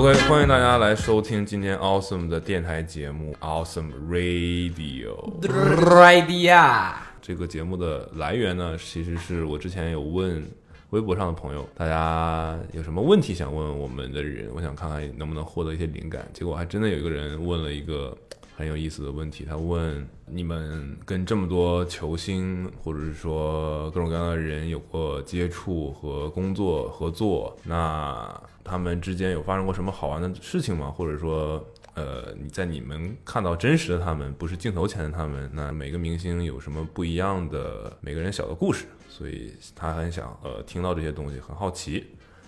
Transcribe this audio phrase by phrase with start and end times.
[0.00, 5.14] OK，欢迎大家来收听今天 Awesome 的电台节目 Awesome Radio。
[5.42, 10.42] Radio 这个节目的来源呢，其实是我之前有问
[10.88, 16.26] 微博上的朋友，大家有什么问题想问我们的人，我想看看能不能获得一些灵感。
[16.32, 18.16] 结果还真的有一个人问了一个
[18.60, 30.90] 很有意思的问题，他问你们跟这么多球星或者是说各种各样的人有过接触和工作合作，那他们之间有发生过什么好玩的事情吗？
[30.90, 31.64] 或者说？
[31.94, 38.86] 呃，你在你们看到真实的他们，不是镜头前的他们，那每个明星有什么不一样的每个人小的故事？
[39.08, 42.06] 所以他很想呃听到这些东西，很好奇。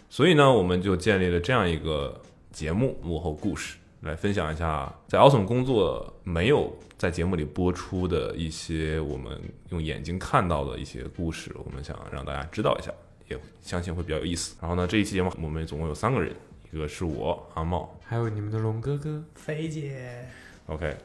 [0.09, 2.19] 所以呢，我们就建立了这样一个
[2.53, 12.93] 节目《幕后故事》，来分享一下在 Awesome 工作没有在节目里播出的一些我们用眼睛看到的一些故事，我们想让大家知道一下，
[13.29, 14.57] 也相信会比较有意思。
[14.61, 16.35] 然后呢，这一期节目我们总共有三个人，
[16.73, 20.27] 一个是我阿茂还有你们的龙哥哥，肥姐
[20.67, 20.97] ，，OK，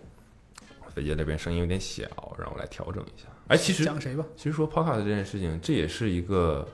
[0.89, 2.05] 飞姐那边声音有点小，
[2.39, 3.27] 让我来调整一下。
[3.47, 4.25] 哎，其实讲谁吧？
[4.35, 6.67] 其实说 podcast 这件事情，这也是一个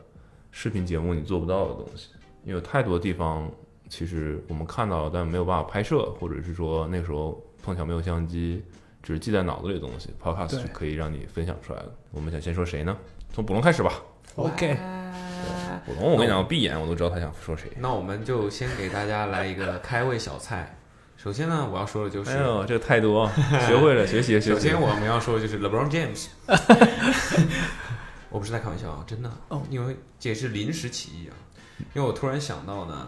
[0.52, 2.10] 视频节目你做不到的东西，
[2.44, 3.52] 因为有太多地方
[3.96, 8.60] 其实我们看到了，但没有办法拍摄，或者是说那时候碰巧没有相机，
[9.04, 11.94] 只是记在脑子里的东西，podcast 对是可以让你分享出来的。
[12.10, 12.98] 我们想先说谁呢？
[13.32, 14.02] 从卜龙开始吧。
[14.36, 14.76] OK，
[15.86, 17.70] 卜龙，我跟你讲，我闭眼我都知道他想说谁。
[17.78, 20.76] 那我们就先给大家来一个开胃小菜。
[21.16, 23.30] 首先呢，我要说的就是，哎呦，这个态度，
[23.68, 24.50] 学会了，学习学习。
[24.50, 26.30] 首先我们要说的就是 LeBron James。
[28.32, 29.32] 我不是在开玩笑啊，真的。
[29.50, 31.38] 哦因为这也是临时起意啊，
[31.94, 33.08] 因为我突然想到呢，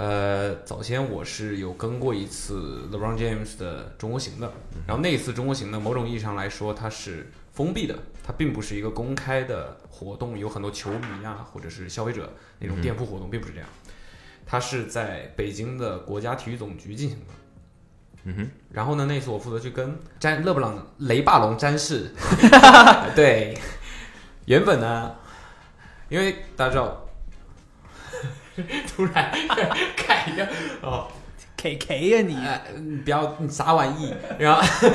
[0.00, 4.50] 呃，早先我是有跟过一次 LeBron James 的中国行的，
[4.86, 13.68] 然后那一次中国行呢，某种意义上来说它是封闭的，它并不是一个公开的活动，有很多球迷啊或者是消费者那种店铺活动，并不是这样。
[14.46, 17.24] 它是在北京的国家体育总局进行的。
[18.24, 22.10] 嗯哼，然后呢，那次我负责去跟詹勒布朗雷霸龙詹士，
[23.14, 23.54] 对，
[24.46, 25.14] 原本呢，
[26.08, 27.06] 因为大家知道，
[28.88, 29.30] 突然
[29.96, 30.48] 改一个
[30.82, 31.08] 哦
[31.56, 34.88] ，K K 呀你，哎，你不要你啥玩意，然后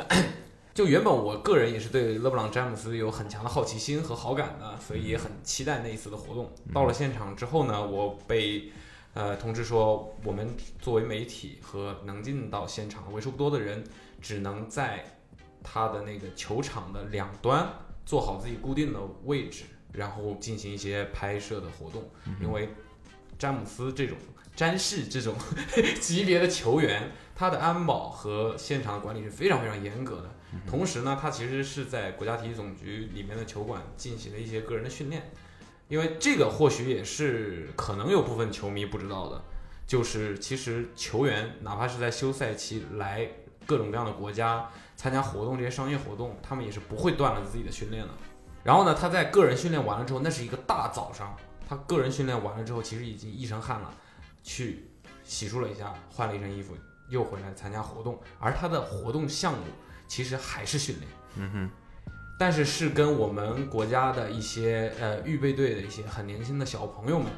[0.74, 6.50] 就原本我个人也是对勒布朗詹姆斯有很强的好奇心和好感的，所以也很期待那一次的活动。
[6.72, 8.72] 到了现场之后呢，我被
[9.12, 10.48] 呃通知说，我们
[10.80, 13.84] 作为媒体和能进到现场为数不多的人，
[14.22, 15.04] 只能在
[15.62, 17.68] 他的那个球场的两端
[18.06, 22.02] 做好自己固定的位置，然后进行一些拍摄的活动，
[22.40, 22.70] 因为
[23.42, 24.16] 詹姆斯这种。
[24.54, 25.34] 詹士这种
[26.00, 30.30] 级别的球员，他的安保和现场的管理是非常非常严格的。
[30.64, 35.32] 同时呢，他其实是在国家体育总局里面的球馆进行了一些个人的训练，
[35.88, 39.42] 因为这个或许也是可能有部分球迷不知道的，
[39.88, 43.26] 就是其实球员哪怕是在休赛期来
[43.66, 48.10] 各种各样的国家参加活动，这些商业活动，他们也是不会断了自己的训练的。
[48.62, 51.34] 然后呢，他在个人训练完了之后，那是一个大早上，
[51.72, 53.90] 他个人训练完了之后，其实已经一身汗了。
[54.42, 54.90] 去
[55.24, 56.76] 洗漱了一下，换了一身衣服，
[57.08, 58.20] 又回来参加活动。
[58.38, 59.60] 而他的活动项目
[60.06, 61.70] 其实还是训练，嗯哼，
[62.38, 67.30] 但是是跟我们国家的一些呃预备队的一些很年轻的小朋友们，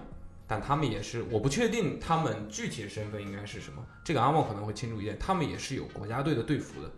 [0.48, 3.84] 但他们也是，我不确定他们具体的身份应该是什么。
[4.02, 6.90] 这个阿旺可能会清楚一点，他们也是有国家队的队服的。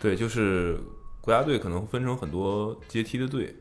[0.00, 0.80] 对，就是
[1.20, 3.54] 国家队可能分成很多阶梯的队，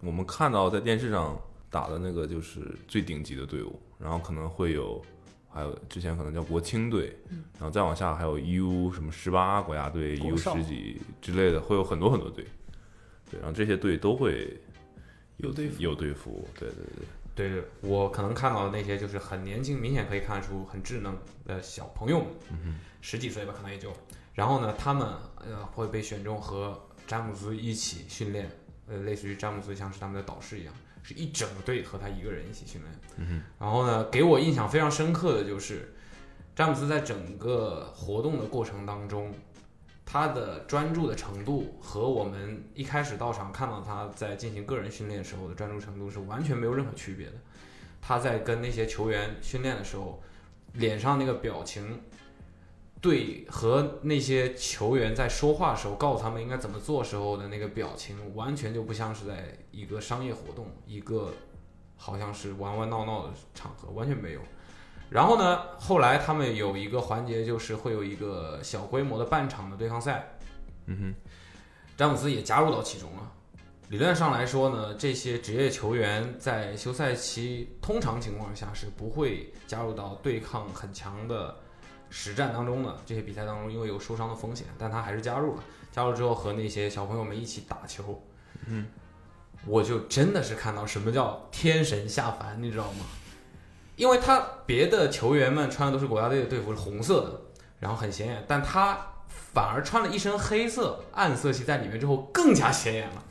[0.00, 1.40] 我们看到在电视上
[1.72, 5.02] 打的那个就是最顶级的队伍，然后可能会有，
[5.48, 7.16] 还有之前可能叫国青队，
[7.58, 12.44] 然后再往下还有 U 什么十八国家队、国 U 十几之类的，会有很多很多队，
[13.30, 14.60] 对，然后这些队都会
[15.38, 16.84] 有队服有队服，对对
[17.34, 21.16] 对，对对，我可能看到的那些就是很年轻，明显可以看出很稚嫩
[21.46, 22.28] 的小朋友们，
[23.00, 23.90] 十几岁吧，可能也就。
[24.34, 28.50] 然后呢，他们呃会被选中和詹姆斯一起训练，
[28.86, 33.00] 呃，类似于詹姆斯像是他们的导师一样，是一整个队和他一个人一起训练。
[33.16, 35.94] 嗯然后呢，给我印象非常深刻的就是，
[36.54, 39.34] 詹姆斯在整个活动的过程当中，
[40.04, 47.34] 他的专注的程度和我们一开始到场看到他在进行个人训练时候的专注程度是完全没有任何区别的。
[48.00, 50.22] 他在跟那些球员训练的时候，
[50.74, 52.00] 脸上那个表情，
[53.02, 61.34] 对和那些球员在说话的时候告诉他们应该怎么做时候的那个表情，完全就不像是在一个商业活动，一个
[61.96, 64.40] 好像是玩玩闹闹的场合，完全没有。
[65.10, 70.38] 然后呢，后来他们有一个环节，就是会有一个小规模的半场的对抗赛，
[70.86, 71.32] 嗯哼
[71.96, 73.32] 詹姆斯也加入到其中了。
[73.88, 81.56] 理论上来说呢，这些职业球员在休赛期通常情况下是不会加入到对抗很强的
[82.12, 85.64] 实战当中呢这些比赛当中，因为有受伤的风险，但他还是加入了。
[85.90, 88.22] 加入之后和那些小朋友们一起打球，
[88.66, 88.86] 嗯，
[89.66, 93.04] 我就真的是看到什么叫天神下凡，你知道吗？
[93.96, 97.40] 因为他别的球员们穿的都是国家队的队服，是红色的，
[97.78, 98.98] 然后很显眼，但他
[99.28, 103.22] 反而穿了一身黑色，暗色系在里面之后更加显眼了。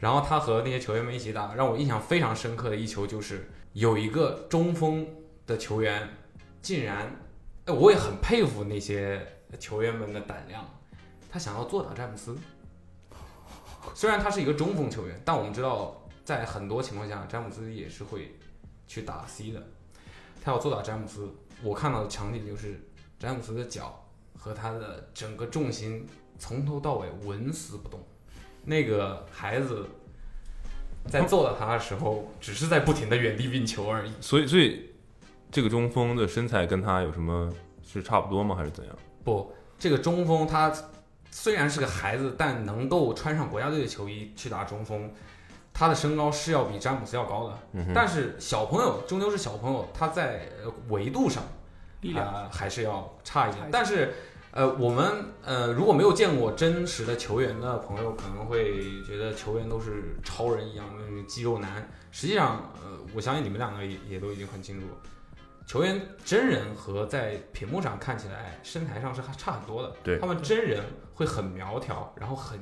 [0.00, 5.06] 然后他和那些球员们一起打，让我印象非常深刻的一球就是有一个中锋
[5.46, 6.08] 的球员，
[6.62, 7.14] 竟然，
[7.66, 9.26] 哎，我也很佩服那些
[9.58, 10.64] 球员们的胆量，
[11.28, 12.36] 他想要做打詹姆斯。
[13.92, 18.36] 虽然他是一个中锋球员，但我们知道，在很多情况下，詹姆斯也是会
[18.86, 19.60] 去打 C 的。
[20.42, 21.28] 他要做打詹姆斯，
[21.60, 22.80] 我看到的场景就是
[23.18, 24.08] 詹姆斯的脚
[24.38, 26.06] 和他的整个重心
[26.38, 28.00] 从头到尾纹丝不动。
[28.64, 29.88] 那个孩子
[31.08, 34.12] 在揍打他的时候，只是在不停的原地运球而已。
[34.20, 34.94] 所以所以
[35.56, 37.50] 这个中锋的身材跟他有什么
[37.82, 38.54] 是差不多吗？
[38.54, 38.94] 还是怎样？
[39.24, 40.70] 不，这个中锋他
[41.30, 45.10] 虽然是个孩子，但能够穿上国家队的球衣去打中锋，
[45.72, 47.58] 他的身高是要比詹姆斯要高的。
[47.72, 51.42] 嗯但是小朋友终究是小朋友，他在呃维度上
[52.02, 53.70] 力量呃还是要差一点一。
[53.72, 54.12] 但是
[54.50, 55.10] 呃，我们
[55.42, 61.88] 呃如果没有见过真实的球员的朋友，可能会觉得球员都是超人一样的肌肉男。
[62.12, 64.86] 实际上，呃，我相信你们两个也也都已经很清楚，
[65.66, 69.94] 球员真人和在屏幕上看起来身材上是还差很多的。
[70.04, 72.58] 对他们真人会很苗条，然后很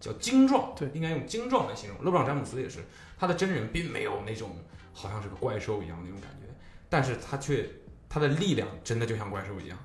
[0.00, 2.02] 叫精壮，对应该用精壮来形容。
[2.02, 2.80] 勒布朗詹姆斯也是，
[3.18, 4.56] 他的真人并没有那种
[4.94, 6.48] 好像是个怪兽一样那种感觉，
[6.88, 7.68] 但是他却
[8.08, 9.78] 他的力量真的就像怪兽一样。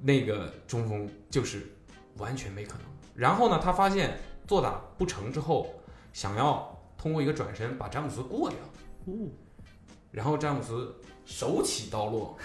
[0.00, 1.66] 那个中锋就是
[2.16, 2.82] 完全没可能。
[3.14, 4.16] 然后呢，他发现
[4.46, 5.74] 做打不成之后，
[6.12, 8.58] 想要通过一个转身把詹姆斯过掉，
[9.06, 9.28] 哦，
[10.10, 10.94] 然后詹姆斯
[11.24, 12.36] 手起刀落，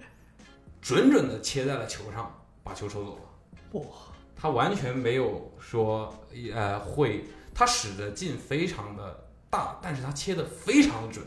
[0.80, 3.80] 准准的切在了球上，把球抽走了。
[3.80, 3.86] 哇，
[4.34, 6.14] 他完全没有说
[6.54, 7.24] 呃会，
[7.54, 11.24] 他使的劲非常的大，但是他切的非常的准，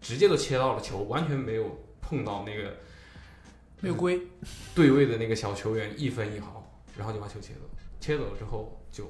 [0.00, 2.74] 直接就切到了球，完全没有碰到那个
[3.80, 4.20] 没有归，
[4.74, 6.64] 对位的那个小球员一分一毫，
[6.96, 7.60] 然后就把球切走，
[8.00, 9.04] 切走了之后就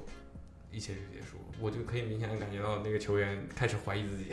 [0.77, 1.43] 一切就结束了。
[1.59, 4.31] 我就可以明显的感觉到那个球员开始怀疑自己，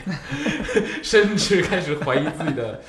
[1.03, 2.83] 甚至开始怀疑自己的。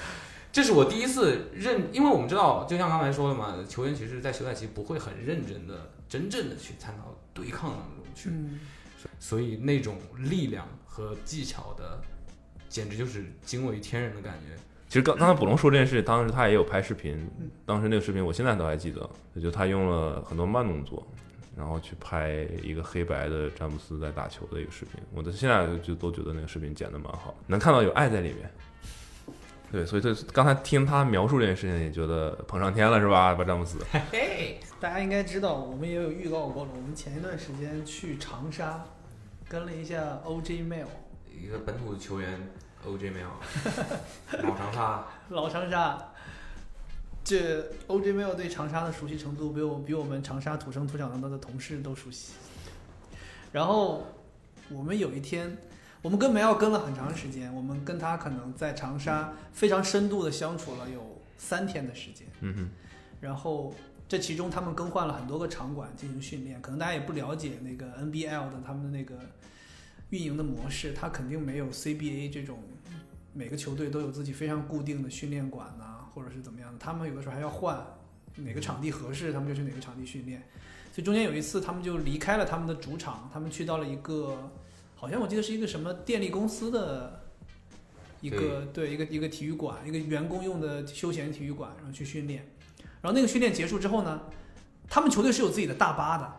[0.51, 8.59] 这是我第一次认，因为我们知道，就像刚才说的嘛，球员其实在休赛期不会很认真的、真正的去参到对抗当中去，嗯，
[9.19, 12.01] 所以那种力量和技巧的，
[12.69, 14.55] 简直就是惊为天人的感觉。
[14.87, 19.09] 其实刚刚才卜龙说这件事，当时他也有拍视频嗯，当时那个视频我现在都还记得，
[19.41, 21.05] 就他用了很多慢动作，
[21.57, 25.01] 然后去拍一个黑白的詹姆斯在打球的一个视频。
[25.13, 28.51] 我的现在就都觉得那个视频剪得蛮好，能看到有爱在里面。
[29.71, 33.33] 对，所以这刚才听他描述这件事情，也觉得捧上天了是吧？
[33.35, 36.69] 把詹姆斯，嘿嘿，大家应该知道，我们也有预告过了。
[36.73, 38.85] 我们前一段时间去长沙，
[39.49, 40.85] 跟了一下 OJ Mail，
[41.33, 42.39] 一个本土的球员
[42.85, 45.97] OJ Mail，，老长沙， 老长沙。
[47.25, 52.33] 这 OJ Mail 对长沙的熟悉程度，比我比我们长沙土生土长的的同事都熟悉。
[53.51, 54.05] 然后
[54.69, 55.57] 我们有一天，
[56.03, 62.27] 我们跟梅奥跟了很长时间，我们跟他可能在长沙非常深度的相处了有三天的时间。
[62.41, 62.69] 嗯哼，
[63.19, 63.73] 然后
[64.07, 69.15] 这其中他们更换了很多个场馆进行训练，可能大家也不了解那个 NBL 的他们的那个
[70.11, 72.59] 运营的模式，他肯定没有 CBA 这种
[73.33, 77.85] 每个球队都有自己非常固定的训练馆呐、或者是怎么样的，他们有的时候还要换
[78.37, 80.41] 哪个场地合适，他们就去哪个场地训练。
[80.93, 84.49] 所以中间有一次，他们就离开了他们的主场，他们去到了一个，
[84.95, 87.25] 好像我记得是一个什么电力公司的
[88.21, 92.49] 一个对一个一个体育馆，一个员工用的休闲体育馆，然后去训练。
[93.01, 94.21] 然后那个训练结束之后呢，
[94.89, 96.33] 他们球队是有自己的大巴的，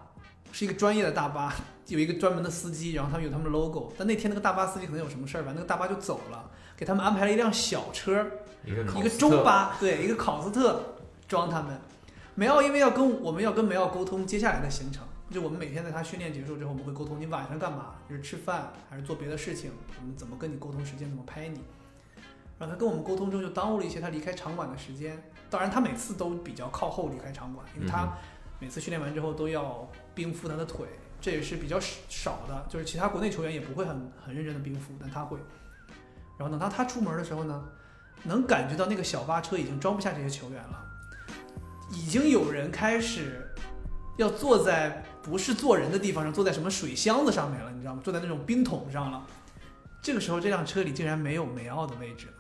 [0.53, 1.55] 是一个专业的大巴，
[1.89, 3.93] 有一个专门的司机，然后他们有他们的 logo。
[3.99, 8.27] 但那天那个大巴司机可能有什么事儿吧，那个大巴就走了，给他们安排了一辆小车，
[8.67, 10.97] 一个一个中巴，对，一个考斯特
[11.27, 11.81] 装他们。
[12.35, 21.63] 梅奥因为要跟我们要跟梅奥沟通接下来的行程，就我们每天在他训练结束之后，我们会沟通你晚上干嘛，就是吃饭还是做别的事情，我们怎么跟你沟通时间，怎么拍你。
[22.59, 25.23] 然后他跟我们沟通之后，就耽误了一些他离开场馆的时间。
[25.49, 28.13] 当然，他每次都比较靠后离开场馆，因为他
[28.59, 30.87] 每次训练完之后都要冰敷他的腿，
[31.21, 35.39] 这也是比较少的，就是其他国内球员也不会很很认真的冰敷，但他会。
[36.37, 37.65] 然后等到他出门的时候呢，
[38.23, 40.85] 能感觉到那个小巴车已经装不下这些球员了，
[41.91, 43.47] 已经有人开始
[44.17, 48.01] 要坐在不是坐人的地方上，坐在什么水箱子上面了，你知道吗？
[48.03, 49.27] 坐在那种冰桶上了。
[50.03, 52.33] 这个时候，这辆车里竟然没有梅奥的位置了。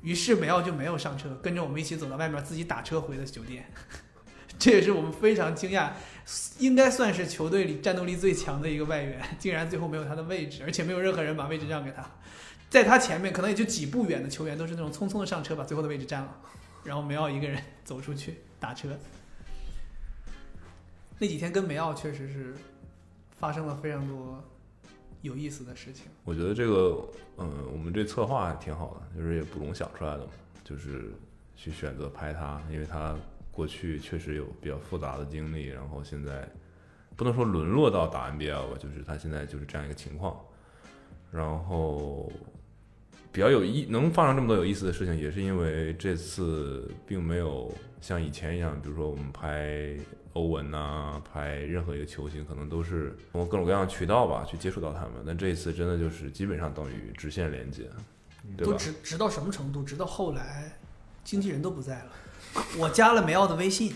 [0.00, 3.70] 于是梅奥就没有上车，跟着我们一起走到外面，自己打车回的酒店。
[4.58, 5.90] 这也是我们非常惊讶，
[6.58, 12.04] 应该算是球队里战斗力最强的一个外援，竟然最后没有他的位置，而且没有任何人把位置让给他。
[12.70, 16.36] 在他前面可能也就几步远的球员都是那种匆匆的上车把最后的位置占了，
[16.82, 18.88] 然后梅奥一个人走出去打车。
[21.18, 22.54] 那几天跟梅奥确实是
[23.38, 24.42] 发生了非常多
[25.22, 26.06] 有意思的事情。
[26.24, 30.30] 我觉得这个，嗯，我们这策划挺好的，就是也卜龙想出来的嘛，
[30.64, 31.12] 就是
[31.54, 33.16] 去选择拍他，因为他
[33.54, 36.48] 过去确实有比较复杂的经历，然后现在
[37.16, 40.38] 不能说沦落到打 NBL 吧，就是他现在就是这样一个情况，
[41.30, 42.32] 然后
[43.30, 49.96] 比较有意能发生这么多有意思的事情，也是因为这次并没有像以前一样，比如说我们拍
[50.32, 57.88] 欧文呐、拍任何一个球星，可能都是通过各种各样的渠道吧去接触到他们，但这一次真的就是基本上等于直线连接，
[58.56, 58.78] 对都吧？
[58.78, 59.84] 直直到什么程度？
[59.84, 60.76] 直到后来，
[61.22, 62.10] 经纪人都不在了，
[62.76, 63.94] 我加了梅奥的微信，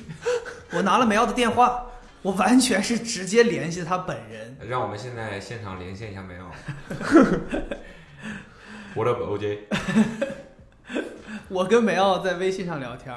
[0.72, 1.86] 我拿了梅奥的电话，
[2.22, 4.56] 我完全是直接联系他本人。
[4.68, 6.50] 让我们现在现场连线一下梅奥。
[8.94, 9.58] What up, OJ？
[11.48, 13.14] 我跟梅奥在微信上聊天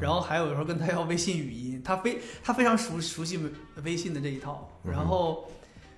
[0.00, 3.40] 然后还有时候跟他要微信语音，他非他非常熟熟悉
[3.82, 4.70] 微信的这一套。
[4.84, 5.50] 嗯然后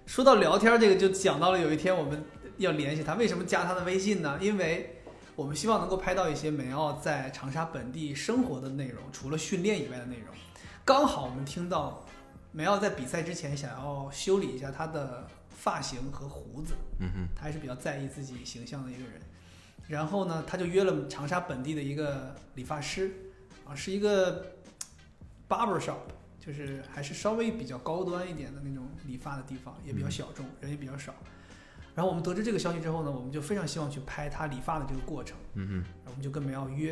[0.06, 2.24] 说到聊天这个，就讲到了有一天我们
[2.58, 4.38] 要联系他，为什么加他的微信呢？
[4.40, 5.01] 因为
[5.42, 10.32] 我们希望能够拍到一些梅奥在长沙本地生活的内容，除了训练以外的内容。
[10.84, 12.06] 刚好我们听到
[12.52, 19.20] 梅奥在比赛之前想要修理一下他的发型和胡子，嗯哼，他还是比较在意自己形象的一个人。
[19.88, 23.10] 然后呢，他就约了长沙本地的一个理发师，
[23.66, 24.46] 啊，是一个
[25.48, 25.96] barber shop，
[26.38, 31.12] 就是还是稍微比较高端一点的那种理发的地方，也比较小众，人也比较少。
[31.94, 35.36] 然后我们得知这个消息之后呢，我们就非常希望去拍他理发的这个过程。
[35.54, 36.90] 嗯哼，然后我们就跟梅奥约，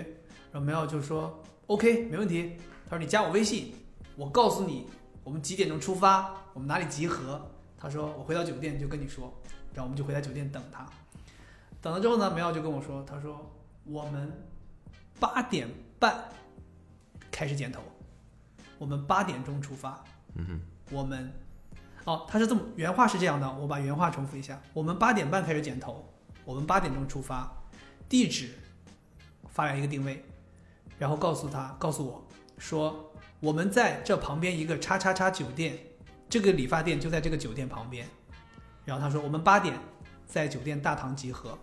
[0.52, 3.72] 然后梅奥就说 OK 没问题，他说你加我微信，
[4.16, 4.86] 我告诉你
[5.24, 7.50] 我们几点钟出发，我们哪里集合。
[7.78, 9.32] 他说我回到酒店就跟你说，
[9.72, 10.86] 然后我们就回到酒店等他。
[11.80, 13.50] 等了之后呢，梅奥就跟我说，他说
[13.84, 14.30] 我们
[15.18, 15.66] 八点
[15.98, 16.24] 半
[17.30, 17.80] 开始剪头，
[18.76, 20.04] 我们八点钟出发，
[20.34, 21.32] 嗯哼，我们，
[22.10, 26.12] 哦，他是这么原话是这样的，我把原话重复一下：我们八点半开始剪头，
[26.44, 27.48] 我们八点钟出发，
[28.08, 28.50] 地址
[29.48, 30.24] 发来一个定位，
[30.98, 32.26] 然后告诉他，告诉我
[32.58, 35.78] 说我们在这旁边一个叉叉叉酒店，
[36.28, 38.04] 这个理发店就在这个酒店旁边。
[38.84, 39.78] 然后他说我们八点
[40.26, 41.56] 在酒店大堂集合。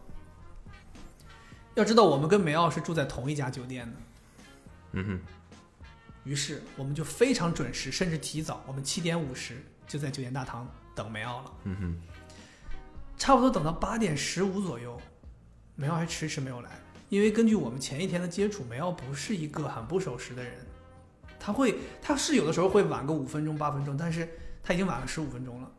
[1.75, 3.98] 要知道我们跟梅奥是住在同一家酒店的，
[4.94, 5.20] 嗯哼，
[6.24, 11.53] 于是我们就非常准时，甚至提早，我们七点五十就在酒店大堂等梅奥了。
[11.63, 12.01] 嗯哼，
[13.17, 15.00] 差不多等到八点十五左右，
[15.75, 16.72] 梅奥还迟迟没有来。
[17.10, 20.53] 因为根据我们前一天的接触，梅奥不是一个很不守时的人，
[21.39, 24.27] 他会他是有的时候会晚个五分钟八分钟，但是
[24.62, 25.72] 他已经晚了十五分钟了，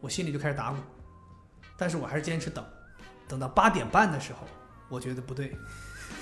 [0.00, 0.78] 我心里就开始打鼓，
[1.76, 2.64] 但是我还是坚持等，
[3.26, 4.46] 等到八点半的时候，
[4.88, 5.56] 我觉得不对，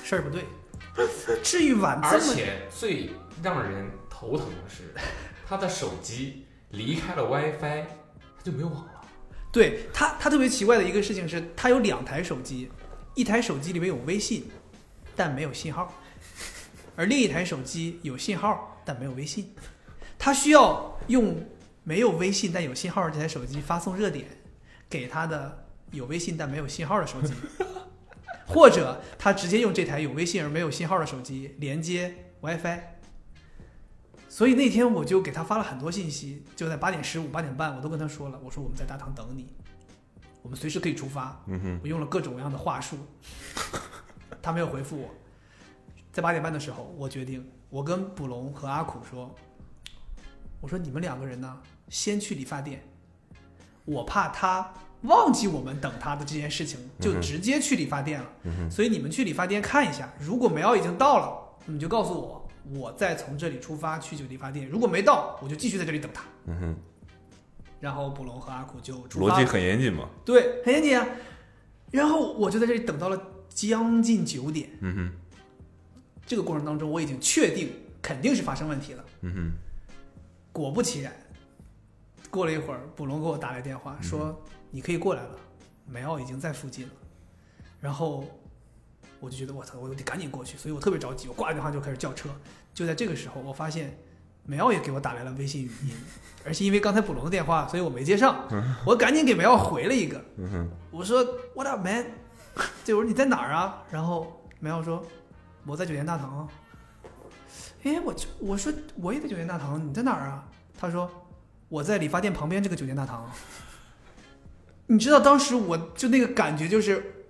[0.02, 0.46] 事儿不对，
[1.42, 3.10] 至于晚而这么且最
[3.42, 4.94] 让人头疼的是，
[5.46, 6.41] 他的手机
[6.72, 7.84] 离开了 WiFi，
[8.36, 9.00] 他就没有网了。
[9.52, 12.70] 对他，他特别奇怪的一个事情是，他有两台手机，
[13.14, 14.50] 一台手机里面有微信，
[15.14, 15.92] 但没有信号，
[16.96, 19.54] 而另一台手机有信号但没有微信。
[20.18, 21.36] 他需要用
[21.84, 24.26] 没有微信但有信号的这台手机发送热点
[24.88, 27.34] 给他的有微信但没有信号的手机，
[28.46, 32.78] 或者他直接用这台有微信而没有信号的手机连接 WiFi。
[34.32, 39.52] 所以那天我就给他发了很多信息，就在八点十五、八点半，我都跟他说了，我说我们在大堂等你，
[40.40, 41.38] 我们随时可以出发。
[41.48, 42.96] 嗯哼，我用了各种各样的话术，
[44.40, 45.10] 他没有回复我。
[46.10, 49.34] 在八点半的时候，我决定，我跟卜龙和阿苦说，
[50.62, 51.60] 我说你们两个人呢，
[51.90, 52.82] 先去理发店，
[53.84, 54.72] 我怕他
[55.02, 58.26] 忘记我们等他的这件事情，就直接去理发店了。
[58.44, 64.68] 嗯哼，所以你们去理发店看一下，如果梅奥已经到了，你就告诉我，我再从这里出发去就理发电。
[64.68, 66.24] 如果没到，我就继续在这里等他。
[66.46, 66.76] 嗯哼，
[67.80, 69.34] 然后卜龙和阿苦就出发。
[69.34, 70.08] 逻辑很严谨嘛。
[70.24, 71.06] 对，很严谨啊。
[71.90, 74.70] 然后我就在这里等到了将近九点。
[74.80, 75.12] 嗯哼，
[76.24, 79.04] 这个过程当中，我已经确定肯定是发生问题了。
[79.22, 79.52] 嗯哼，
[80.52, 81.12] 果不其然，
[82.30, 85.36] 过了一会儿，卜龙给我打来电话说：“你可以过来了，
[85.86, 86.92] 梅奥已经在附近了。”
[87.78, 88.24] 然后
[89.22, 92.28] 我就觉得我操，我得赶紧过去，所以我特别着急，我挂了电话就开始叫车。
[92.74, 93.96] 就在这个时候，我发现
[94.44, 95.94] 梅奥也给我打来了微信语音，
[96.44, 98.48] 而且因为刚才卜龙的电话，所以我没接上，
[98.84, 100.20] 我赶紧给梅奥回了一个，
[100.90, 101.22] 我说
[101.54, 102.04] What up man？
[102.82, 103.84] 就我说你在哪儿啊？
[103.92, 105.06] 然后梅奥说
[105.64, 106.48] 我在酒店大堂啊。
[107.84, 110.44] 哎，我就我说我也在酒店大堂，你在哪儿啊？
[110.76, 111.08] 他说
[111.68, 113.30] 我在理发店旁边这个酒店大堂。
[114.86, 117.21] 你知道当时我就那个感觉就是，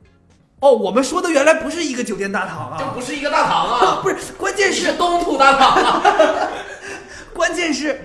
[0.63, 6.51] 哦，我们说的原来不是一个酒店大堂啊，这不是一个大堂啊， 不是，关键是是东土大堂啊。
[7.35, 8.01] 关键是，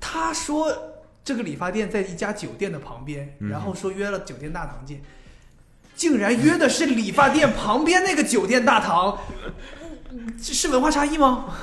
[0.00, 0.76] 他说
[1.24, 3.48] 这个理发店在一家酒店的旁边，嗯。
[3.48, 5.00] 然后说约了酒店大堂见，
[5.94, 9.16] 竟然约的是理发店旁边那个酒店大堂，
[10.42, 11.54] 这是文化差异吗？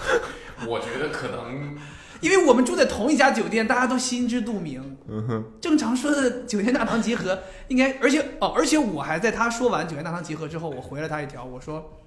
[0.65, 1.77] 我觉得可能
[2.21, 4.97] 因为我们住在同一家酒店，大家都心知肚明。
[5.07, 11.99] 嗯哼，正常说的酒店大堂集合， 应该，而且哦，而且我还在他说完酒店大堂集合之后，我回了他一条，我说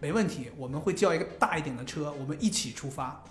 [0.00, 3.24] 没问题，我们会叫一个大一点的车，我们一起出发。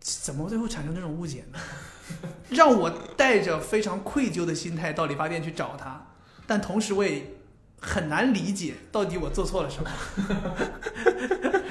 [0.00, 1.58] 怎么最后产生这种误解呢？
[2.48, 6.14] 让我带着非常愧疚的心态到理发店去找他，
[6.46, 7.22] 但同时我也
[7.80, 9.90] 很难理解到底我做错了什么。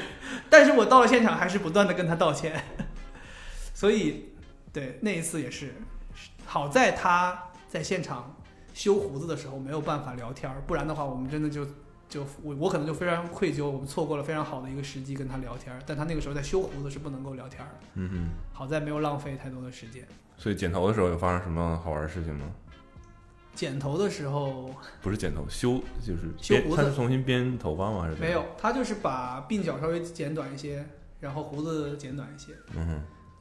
[0.49, 2.63] 但是我到了现场还是不断的跟他道歉，
[3.73, 4.29] 所以
[4.71, 5.73] 对那一次也是，
[6.45, 8.35] 好在他在现场
[8.73, 11.65] 修胡子的时候没有办法聊天儿，不然的话我们真的就
[12.07, 17.61] 就我我可能就非常愧疚，我们错过了非常好的一个时机跟他聊天儿，但他那个时候在修胡子是不能够聊天
[17.95, 18.29] 嗯哼。
[18.53, 20.07] 好在没有浪费太多的时间。
[20.37, 22.45] 所以剪头的时候有发生什么好玩的事情吗？
[23.57, 24.69] 剪头的时候
[25.01, 28.03] 不是剪头，修就是修胡子他是重新编头发吗？
[28.03, 30.85] 还是没有？，他就是把鬓角稍微剪短一些，
[31.19, 32.51] 然后胡子剪短一些。
[32.75, 32.85] 嗯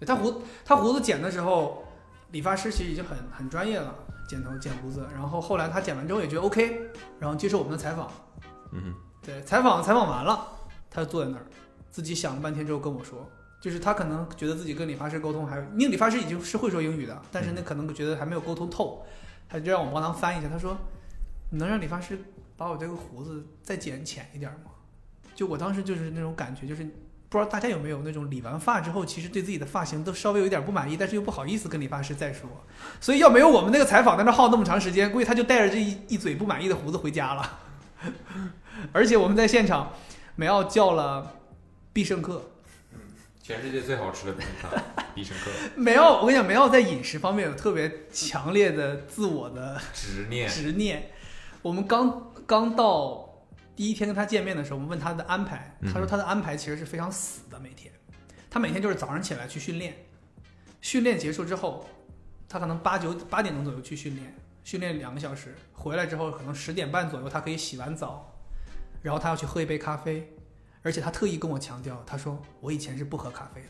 [0.01, 1.85] 哼，他胡他胡子剪的时候，
[2.31, 3.95] 理发师其实已经很很专业了，
[4.27, 5.07] 剪头剪胡子。
[5.13, 6.81] 然后后来他剪完之后也觉得 OK，
[7.21, 8.11] 然后接受我们的采访。
[8.73, 10.49] 嗯哼，对，采访采访完了，
[10.89, 11.45] 他就坐在那儿，
[11.91, 13.31] 自己想了半天之后跟我说，
[13.61, 19.05] 就是他可能觉得自己跟理发师沟通还，因为理发师已经是会说英语的，但是那可能觉得还没有沟通透，
[19.49, 20.49] 他就让我帮他翻一下。
[20.49, 20.77] 他说
[21.51, 22.19] ：“你能让理发师
[22.57, 24.71] 把我这个胡子再剪浅一点吗？”
[25.35, 26.83] 就我当时就是那种感觉，就是
[27.29, 32.49] 不知道大家有没有那种理完发之后，其实对自己的发型都稍微有一点不满意，但是又不好意思跟理发师再说。
[33.01, 37.59] 所以要没有我们那个采访在那耗那么长时间，估计他就带着这一一嘴不满意的胡子回家了。
[38.93, 39.93] 而且我们在现场，
[40.37, 41.35] 梅奥叫了
[41.93, 42.43] 必胜客。
[43.47, 44.69] 全世界最好吃的披萨，
[45.15, 50.49] 必胜客，梅奥，我跟你讲，梅奥在饮食方面有特别强烈的自我的执念。
[50.49, 51.13] 执念。
[51.63, 55.93] 我们刚刚到第一天跟他见面的时候，我们问他的安排，嗯。
[55.93, 57.93] 他说他的安排其实是非常死的，每天，
[58.51, 59.95] 他每天就是早上起来去训练，
[60.81, 61.89] 训练结束之后，
[62.49, 68.37] 他可能八九八点钟左右去训练，训练两个小时，回来之后可能十点半左右他可以洗完澡，
[69.03, 70.36] 然后他要去喝一杯咖啡，
[70.87, 73.69] 而且他特意跟我强调，他说我以前是不喝咖啡的，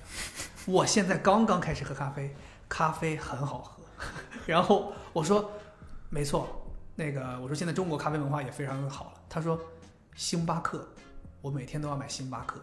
[0.67, 2.37] 我现在刚刚开始喝咖啡，
[2.69, 3.83] 咖啡很好喝。
[4.45, 5.51] 然后我说
[6.11, 6.47] 没错，
[6.95, 9.13] 那个我说现在中国咖啡文化也非常好了。
[9.31, 9.59] 他说
[10.15, 10.87] 星巴克，
[11.41, 12.61] 我每天都要买星巴克。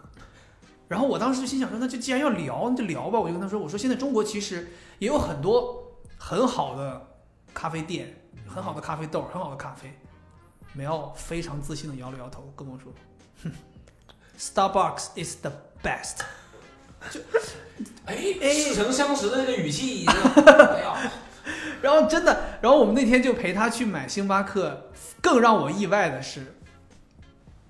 [0.88, 3.20] 然后我当时就心想说，那就既然要聊，那就聊吧。
[3.20, 4.68] 我就跟他说，我说现在中国其实
[5.00, 5.84] 也有很多
[6.20, 7.08] 很好的
[7.56, 9.92] 咖啡店，很好的咖啡豆，很好的咖啡。
[10.74, 12.94] 梅奥非常自信的摇了摇头，跟我说
[13.42, 13.52] 哼
[14.40, 15.52] ：“Starbucks is the
[15.84, 16.18] best。
[17.10, 17.20] 就
[18.06, 18.16] 哎
[18.54, 21.12] 似曾相识的那个语气， 哎呀，”
[21.82, 24.90] 然后真的，然后我们那天就陪他去买星巴克。
[25.22, 26.54] 更让我意外的是，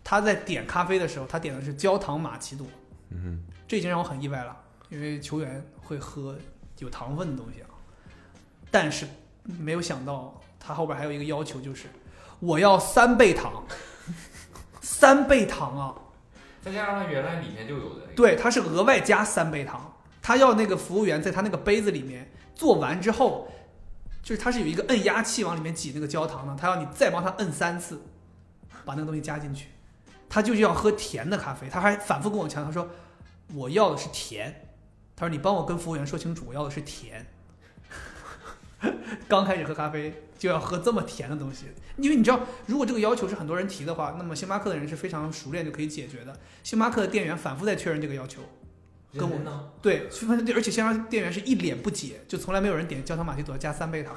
[0.04, 2.65] 他在点咖啡的时候，他点的是焦糖玛奇朵。
[3.12, 4.56] 嗯这已经让我很意外了，
[4.89, 6.36] 因为球员会喝
[6.80, 7.69] 有糖分的东西啊。
[8.71, 9.08] 但是
[9.43, 11.86] 没有想到，他后边还有一个要求，就是
[12.39, 13.63] 我要三倍糖，
[14.82, 15.93] 三倍糖啊！
[16.63, 23.49] 再加上它原来里面就有的，对，他是额外加三杯糖，他要那个服务员在他那个杯子里面做完之后，
[24.21, 28.02] 就是他是有一个摁压器往里面挤那个焦糖的，他要你再帮他摁三次，
[28.86, 29.67] 把那个东西加进去。
[30.30, 32.89] 他就是要喝甜的咖啡，他还反复跟我强调，说
[33.54, 34.69] 我要的是甜。
[35.15, 37.26] 他说你帮我跟服务员说清楚，我要的是甜。
[39.28, 41.67] 刚开始喝咖啡就要喝这么甜的东西，
[41.98, 46.38] 因为你知道，如果这个要求是很多人提的话，那么星巴克的人是非常熟练就可以解决的。
[46.63, 48.41] 星巴克的店员反复在确认这个要求，
[49.17, 54.15] 跟我呢，对，去发现而且星巴克店员是一脸不解，就从来没有人点焦糖玛奇朵加三倍糖，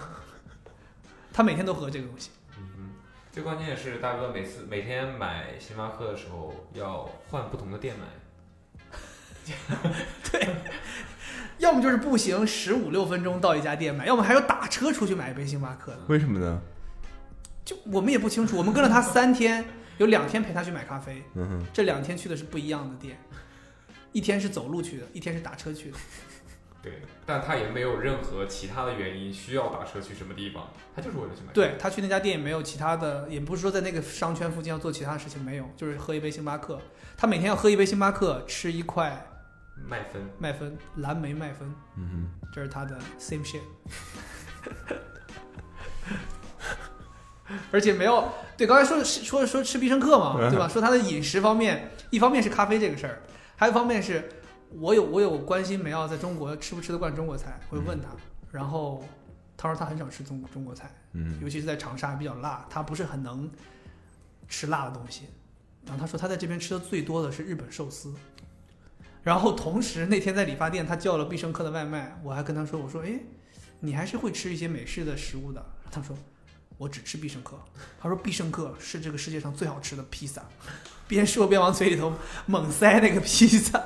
[1.32, 2.30] 他每天都喝这个东西。
[2.58, 2.90] 嗯
[3.32, 8.06] 最关键的是大哥每次每天买星巴克的时候要换不同的店买，
[11.58, 15.98] 要么就是步行十五六分钟到一家店买，要么还要打车出去买一杯星巴克的。
[16.08, 16.60] 为什么呢？
[17.64, 19.64] 就我们也不清楚，我们跟了他三天，
[19.98, 23.18] 有两天陪他去买咖啡，嗯哼，这两天去的是不一样的店，
[24.12, 25.96] 一天是走路去的，一天是打车去的。
[26.82, 31.52] 对，但他也没有任何其他的原因需要打车去什么地方，他就是为了去买。
[31.52, 36.78] 对他去那家店也没有其他的，也不是说在那个商圈附近要做其他事情，没有，就是喝一杯星巴克。
[37.16, 39.26] 他每天要喝一杯星巴克，吃一块
[39.84, 43.60] 麦芬，麦芬，蓝莓麦芬，嗯这是他的 same shit。
[47.70, 50.66] 而且没有对，刚才说说说吃必胜客嘛，对吧？
[50.66, 53.22] 说他的饮食方面，一方面是咖啡这个事儿，
[53.54, 54.28] 还有一方面是
[54.70, 58.08] 我有我有关心梅奥在中国吃不吃得惯中国菜，会问他，
[58.50, 59.04] 然后
[59.56, 63.48] 他说他很少吃中中国菜，嗯尤其是在长沙比较辣，他不是很能
[64.48, 65.26] 吃辣的东西。
[65.84, 68.12] 然后他说他在这边吃的最多的是日本寿司。
[69.26, 73.18] 然后同时那天在理发店，他叫了必胜客的外卖，我还跟他说，我说，哎，
[73.80, 75.60] 你还是会吃一些美式的食物的。
[75.90, 76.16] 他说，
[76.78, 77.58] 我只吃必胜客。
[78.00, 80.44] 他说必胜客是这个世界上最好吃的披萨。
[81.08, 82.12] 边说边往嘴里头
[82.46, 83.82] 猛塞那个披萨。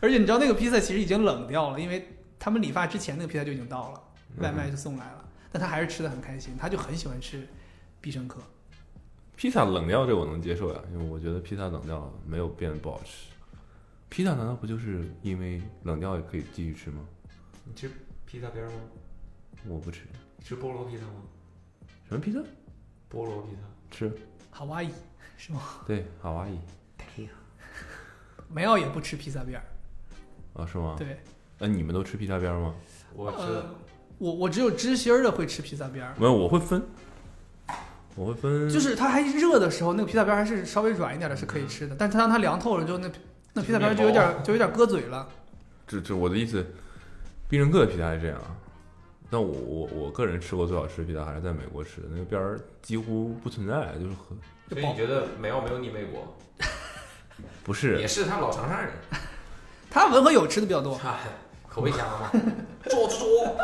[0.00, 4.02] 而且你知道那个披萨其实已经冷掉了，因为他们理发之前那个披萨就已经到了，
[4.38, 5.24] 外卖就送来了。
[5.52, 7.46] 但他还是吃的很开心，他就很喜欢吃
[8.00, 8.42] 必胜客。
[9.36, 13.28] 披萨冷掉这我能接受呀，因为我觉得披萨冷掉没有变得不好吃。
[14.08, 17.00] 披萨难道不就是因为冷掉也可以继续吃吗？
[17.64, 17.90] 你吃
[18.26, 18.76] 披萨边儿吗？
[19.66, 20.02] 我不吃。
[20.36, 21.14] 你吃菠萝披萨吗？
[22.08, 22.38] 什么披萨？
[23.10, 23.62] 菠萝披萨。
[23.90, 24.12] 吃。
[24.50, 24.90] 好哇伊
[25.36, 25.60] 是吗？
[25.86, 26.58] 对，好阿姨。
[28.48, 29.64] 梅奥也不吃披萨边儿。
[30.60, 30.94] 啊，是吗？
[30.98, 31.18] 对，
[31.58, 32.74] 那、你们都吃披萨边儿吗？
[33.14, 33.74] 我吃呃，
[34.18, 36.82] 我我只有芝心儿的会吃披萨边儿，没有，我会分。
[38.14, 41.96] 我会分，就是它还热的时候，那个披萨边还是稍微软一点的，是可以吃的。
[41.98, 43.10] 但是它当它凉透了之后，那
[43.54, 45.28] 那披萨边就有点就有点割嘴了。
[45.86, 46.66] 这这我的意思，
[47.48, 48.56] 必胜客的披萨是这样啊。
[49.30, 56.36] 但我我我个人吃过最好吃的披萨还是在美国吃的，那个边儿几乎不存在，就是很所以你觉得美奥没有你美国？
[57.64, 58.90] 不是也是他老长沙人，
[59.90, 60.94] 他文和友吃的比较多。
[61.02, 61.18] 哎，
[61.66, 62.30] 口味香嘛，
[62.90, 63.56] 做做做。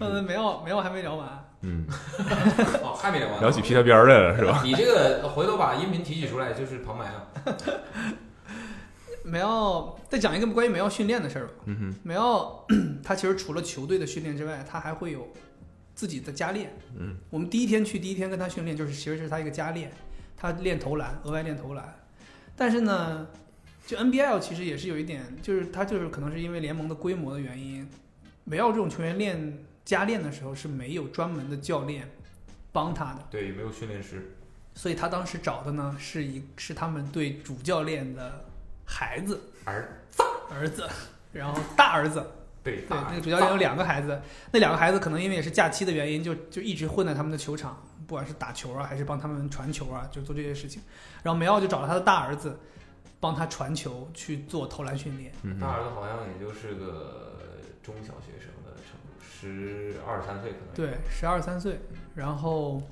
[0.00, 1.44] 嗯，没有没有还没聊完。
[1.62, 1.84] 嗯，
[2.82, 3.40] 哦，还没聊完。
[3.40, 4.60] 聊起皮条边儿来了是吧？
[4.64, 7.26] 你这个回头把音频提取出来，就是旁白啊。
[9.24, 11.52] 梅奥再讲一个关于梅奥训练的事儿吧。
[11.66, 12.64] 嗯哼，梅奥
[13.04, 15.28] 他其实除了球队的训练之外，他还会有
[15.94, 16.72] 自己的加练。
[16.98, 19.92] 嗯，我们第一天去，第一天跟他训练，就是其实是他一个加练，
[20.36, 21.94] 他练投篮，额外练投篮。
[22.56, 23.26] 但是呢，
[23.86, 27.86] 就 NBL 其实也是有一点，就是他就是可能是因为联盟的规模的原因，
[28.44, 32.06] 梅奥这种球员练加练的时候是没有专门的教练
[32.70, 33.26] 帮他的。
[33.30, 34.36] 对，没有训练师。
[34.74, 38.44] 所以他当时找的呢是一是他们队主教练的
[38.84, 40.86] 孩子儿子儿子，
[41.32, 42.22] 然后大儿子，
[42.62, 44.20] 对对，那个主教练有两个孩子，
[44.52, 50.82] 那两个孩子可能因为也是假期的原因，就就一直混在他们的球场，不管是打球啊，还是帮他们传球啊，就做这些事情。
[51.22, 52.60] 然后梅奥就找了他的大儿子，
[53.20, 55.32] 帮他传球去做投篮训练。
[55.44, 58.52] 嗯，大儿子好像也就是个中小学生
[59.40, 60.74] 十二三岁可能。
[60.74, 61.80] 对，十二三岁，
[62.14, 62.82] 然后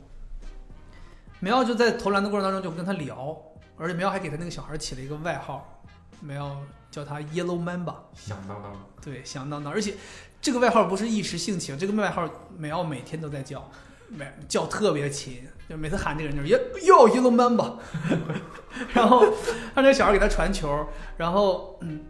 [1.41, 3.37] 梅奥就在投篮的过程当中就跟他聊，
[3.77, 5.83] 而且梅奥还给他那个小孩起了一个外号，
[6.21, 6.59] 梅奥
[6.91, 8.05] 叫他 Yellow Man 吧。
[8.15, 8.73] 响当当。
[9.03, 9.95] 对，响当当，而且
[10.41, 13.69] 这个外号不是一时兴起，这个外号梅奥每天都在叫，
[14.09, 17.75] 每 叫特别勤，就每次喊这个人就是哟哟 Yellow Mamba，
[18.95, 19.27] 然后
[19.75, 22.05] 让这小孩给他传球，然后嗯，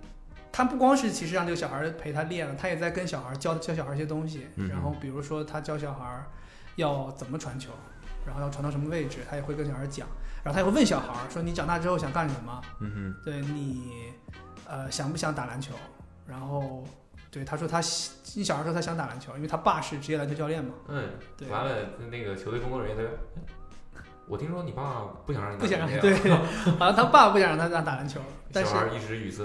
[0.57, 6.25] 他不光是其实让这个小孩陪他练了，他也在跟小孩教教小孩一些东西，然后比如说他教小孩
[6.77, 7.73] 要怎么传球，
[8.25, 10.09] 然后要传到什么位置，他也会跟小孩讲，
[10.43, 14.15] 然后他也会问小孩说你长大之后想干什么，嗯对你，
[14.67, 15.75] 呃，想不想打篮球？
[16.27, 16.85] 然后，
[17.31, 20.73] 对他说他喜，你小孩说他想打篮球，因为他爸是职业篮球教练嘛。
[20.89, 21.71] 嗯，对完了，
[22.11, 23.13] 那个球队工作人员他说，
[23.95, 26.33] 哎我听说你爸不想让你打不想让篮球对，
[26.81, 29.45] 好像他爸不想让他打打篮球，但是小孩一直语塞。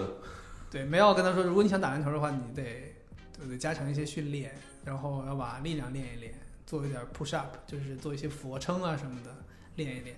[0.71, 2.95] 对梅奥跟他说，如果你想打篮球的话，你得
[3.37, 4.55] 对得加强一些训练，
[4.85, 6.33] 然后要把力量练一练，
[6.65, 9.35] 做一点 push up，就是做一些俯卧撑啊什么的
[9.75, 10.15] 练一练，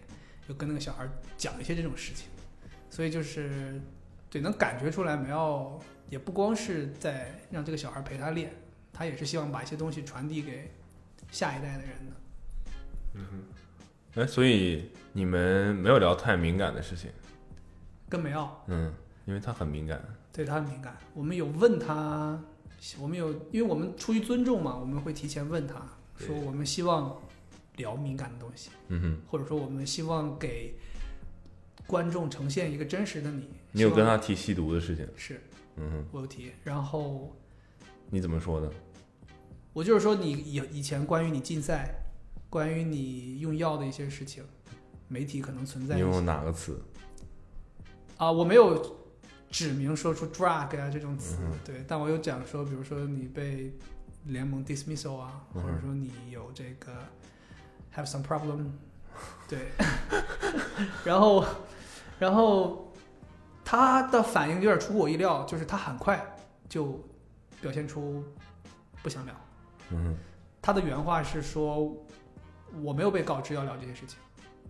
[0.48, 2.28] 就跟那个小孩讲一些这种事情，
[2.92, 3.82] 所以就是
[4.30, 8.54] 对能感觉出来梅奥也不光是在让这个小孩陪他练，
[8.94, 10.72] 他也是希望把一些东西传递给
[11.32, 12.12] 下一代的人的。
[13.16, 17.10] 嗯，哼，哎，所以你们没有聊太敏感的事情，
[18.08, 18.94] 跟梅奥嗯，
[19.26, 20.00] 因为他很敏感，
[20.34, 22.42] 对他很敏感，我们有问他，
[23.00, 25.76] 我们有，因为我们出于尊重嘛，我们会提前问他
[26.18, 27.22] 说我们希望
[27.78, 30.76] 聊敏感的东西，嗯哼，或者说我们希望给
[31.86, 33.48] 观众呈现一个真实的你。
[33.72, 35.40] 你有跟他提吸毒的事情，是
[35.76, 37.32] 嗯哼，我有提，然后
[38.10, 38.72] 你怎么说的？
[39.72, 41.94] 我就是说你以以前关于你禁赛，
[42.50, 44.44] 关于你用药的一些事情，
[45.08, 46.80] 媒体可能存在你用哪个词？
[48.18, 49.03] 啊，我没有
[49.54, 53.72] 指明说出 drug 啊这种词，嗯对，但我有讲说，比如说你被
[54.26, 56.92] 联盟 dismissal 啊，嗯或者说你有这个
[57.96, 58.72] have some problem，
[59.48, 59.68] 对，
[61.06, 61.46] 然后
[62.18, 62.92] 然后
[63.64, 66.20] 他的反应有点出乎我意料，就是他很快
[66.68, 67.00] 就
[67.62, 68.24] 表现出
[69.04, 69.36] 不想聊。
[69.92, 70.18] 嗯
[70.62, 71.96] 他的原话是说
[72.82, 74.18] ：“我没有被告知要聊这些事情。”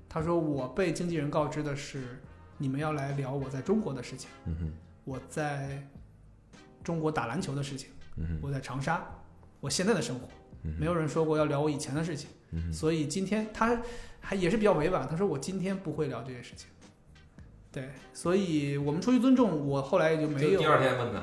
[0.10, 2.20] 他说：“我被经纪人告知的是，
[2.64, 4.72] 你们要来聊我在中国的事情，嗯哼
[5.04, 5.86] 我在
[6.82, 9.06] 中国打篮球的事情，嗯哼我在长沙，
[9.60, 10.26] 我现在的生活。
[10.64, 12.30] 嗯没有人说过要聊我以前的事情。
[12.52, 13.82] 嗯哼所以今天他
[14.22, 16.70] 还也是比较委婉，他说我今天不会聊这些事情。
[17.70, 21.22] 对，所以我们出于尊重，我后来也就没有就第二天问的，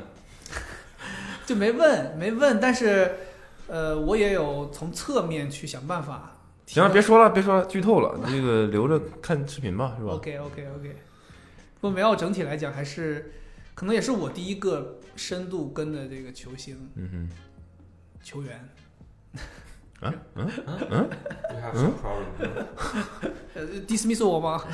[1.46, 3.16] 就没问没问，但是
[3.66, 10.96] 呃，我也有从侧面去想办法行了，别说了，别说了，剧透了，这个留着看视频吧，是吧？OK OK OK。
[11.80, 13.32] 不过梅奥整体来讲还是，
[13.74, 17.28] 可能也是我第一个深度跟的这个球星嗯
[18.22, 18.68] 球员。
[20.02, 20.50] 嗯，嗯
[20.90, 21.10] 嗯
[23.54, 24.64] 呃，dismiss 我吗？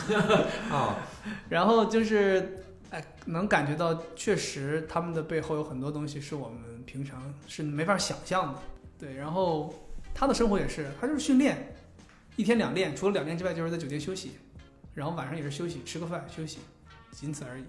[0.70, 0.96] 啊
[1.48, 2.58] 然后就是，
[2.90, 8.60] 哎，能感觉到确实他们的背后有很多东西是我们平常是没法想象的。
[8.98, 9.74] 对，然后
[10.14, 11.74] 他的生活也是，他就是训练，
[12.36, 14.32] 一天两练，除了两练之外就是在酒店休息，
[14.94, 16.58] 然后晚上也是休息，吃个饭休息，
[17.16, 17.64] 仅此而已。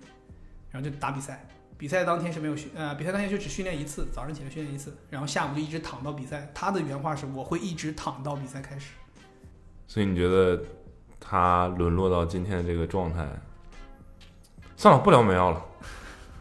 [0.70, 6.52] 然后就打比赛，比赛当天是没有训，呃，比赛当天就只训练一次，早上起来训练一次，然后下午就一直躺到比赛。
[6.54, 8.92] 他的原话是：我会一直躺到比赛开始。
[9.88, 10.62] 所以你觉得
[11.20, 13.26] 他沦落到今天的这个状态？
[14.76, 15.66] 算了，不聊美奥了。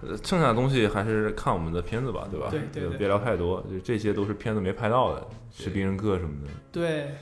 [0.02, 2.48] 呃，剩下的东西还是看我们的片子吧，对吧？
[2.50, 5.20] 对对对别聊太多，就这些都是片子没拍到的，
[5.56, 6.52] 对士兵人课什么的。
[6.70, 7.14] 对，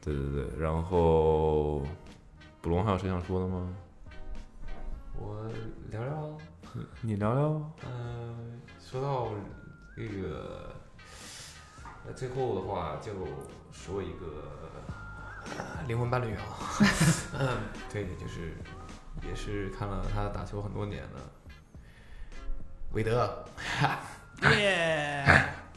[0.00, 1.82] 对对对，然后
[2.60, 3.74] 卜龙还有谁想说的吗？
[5.24, 5.48] 我
[5.90, 6.38] 聊聊，
[7.00, 7.72] 你聊聊。
[7.86, 9.30] 嗯、说到
[9.96, 10.70] 这个，
[12.06, 13.12] 那，最后的话就
[13.72, 14.44] 说一个
[15.56, 16.42] 呃灵魂伴侣啊，
[17.40, 17.56] 嗯，
[17.90, 18.52] 对，就是
[19.26, 21.20] 也是看了他打球很多年了，
[22.92, 23.46] 韦德，
[24.58, 25.24] 耶、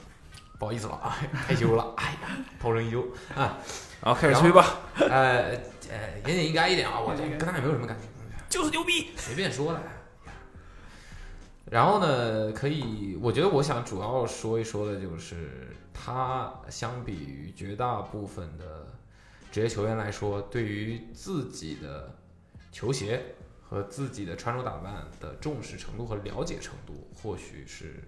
[0.59, 3.01] 不好意思了啊，害羞了，哎呀，涛声依旧
[3.33, 3.55] 啊，
[4.01, 4.65] 然后开始吹吧。
[4.99, 5.55] 呃
[5.89, 8.03] 呃，言简意赅一点啊，我这个跟他也没有什么感觉。
[8.49, 9.09] 就是牛逼。
[9.15, 9.81] 随便说的。
[11.69, 18.87] 然后呢，可以，我觉得我想主要说一说的就是，他相比于绝大部分的
[19.51, 22.15] 职业球员来说，对于自己的
[22.71, 23.21] 球鞋
[23.61, 28.01] 和自己的穿着打扮的重视程度和了解程度，或许是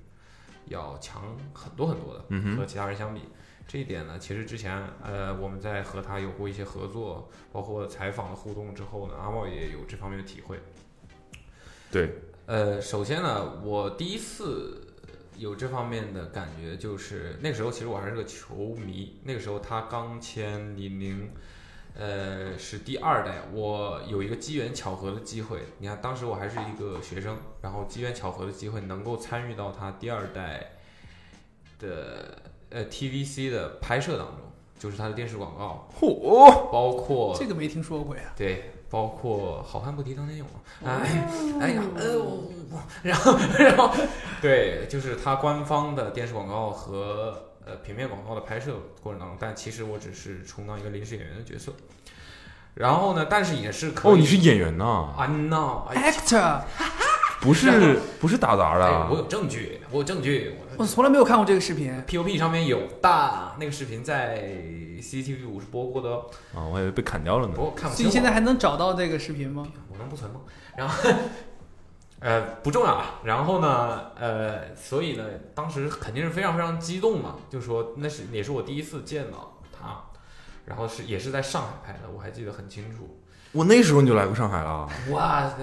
[0.67, 1.21] 要强
[1.53, 2.25] 很多很多的。
[2.29, 3.21] 嗯哼，和其他人相比。
[3.69, 10.59] 这一点呢，其实之前呃我们在和他有过一些合作，包括采访的互动之后呢，阿茂也有这方面的体会。
[11.91, 12.15] 对，
[12.47, 14.87] 呃，首先呢，我第一次
[15.37, 21.29] 有这方面的感觉，就是那个时候其实我还是个球迷，那个时候他刚签李宁，
[21.93, 30.71] 呃，是第二代，我有一个机缘巧合的机会，你看当时我还是一个学生，然后机缘巧合的机会能够参与到他第二代
[31.77, 34.37] 的呃 TVC 的拍摄当中，
[34.77, 38.23] 就是他的电视广告，嚯，包括这个没听说过呀。
[38.35, 40.47] 对，包括好汉不提当年勇
[40.83, 41.27] 啊，哎，
[41.59, 42.51] 哎呀，呃，我
[43.03, 43.91] 然后然后
[44.41, 51.73] 对，就是他官方的电视广告和呃平面广告的拍摄过程当中，但其实我只是充当一个临时演员的角色。
[52.75, 55.13] 然后呢，但是也是可以哦，你是演员呐？
[55.17, 56.61] 啊，no，哎 Actor，
[57.41, 59.15] 不是不是打杂的我？
[59.17, 61.93] 有证据，我有证据，我我从来没有看过这个视频。
[62.07, 64.39] POP 上面有的，那个视频在
[65.01, 67.71] CCTV 五是播过的哦，啊，我以为被砍掉了呢不。
[67.71, 68.11] 看不所以你清我。
[68.11, 69.65] 现在还能找到这个视频吗？
[69.89, 70.41] 我能不存吗？
[70.75, 71.09] 然后，
[72.19, 73.19] 呃，不重要啊。
[73.23, 75.23] 然后呢，呃，所以呢，
[75.55, 80.03] 当时肯定是非常非常激动嘛，就说那是也是我第一次见到他，
[80.65, 83.17] 然后是也是在上海拍的，我还记得很清楚。
[83.53, 84.89] 我那时候你就来过上海了啊？
[85.11, 85.55] 哇塞，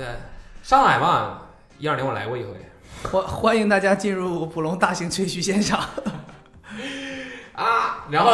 [0.63, 1.43] 上海嘛，
[1.79, 2.53] 一二年我来过一回。
[3.03, 5.79] 欢欢迎大家进入普隆大型吹嘘现场。
[7.53, 8.33] 啊，然后，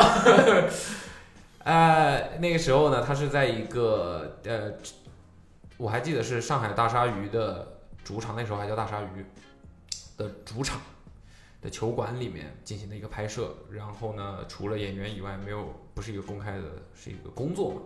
[1.64, 4.72] 呃，那个时候呢，他是在一个呃，
[5.76, 9.26] 我还记得是上海大鲨鱼的主场，那时候还叫大鲨鱼
[10.16, 10.80] 的主场
[11.60, 13.52] 的球馆里面进行的一个拍摄。
[13.72, 17.80] 然后呢，除了演员以外，没有不是一个公开的，是一个工作嘛。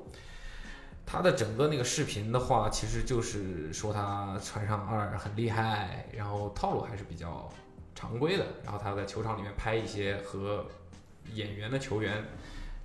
[1.07, 7.49] 他的整个那个视频的话，其实就是说他穿上二很厉害，然后套路还是比较
[7.95, 8.45] 常规的。
[8.65, 10.67] 然后他在球场里面拍一些和
[11.33, 12.25] 演员的球员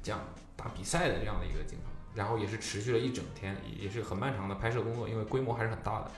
[0.04, 0.22] 这样
[0.56, 1.86] 打比赛的这样的一个镜头。
[2.14, 6.12] 然后也是持续了一整天，也是很漫长的拍摄工作，因为规模还是很大的。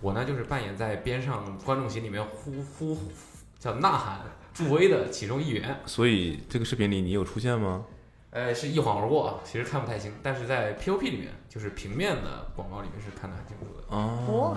[0.00, 3.12] 我呢就是扮演在边上观众席里面呼呼呼
[3.58, 4.20] 叫呐喊
[4.52, 5.80] 助威的其中一员。
[5.86, 7.84] 所以这个视频里你有出现吗？
[8.30, 13.96] 呃，是一晃而过啊，其实看不太清，但是在 POP 里面，就是平面的广告里面是看得很清楚的。
[13.96, 14.56] 哦，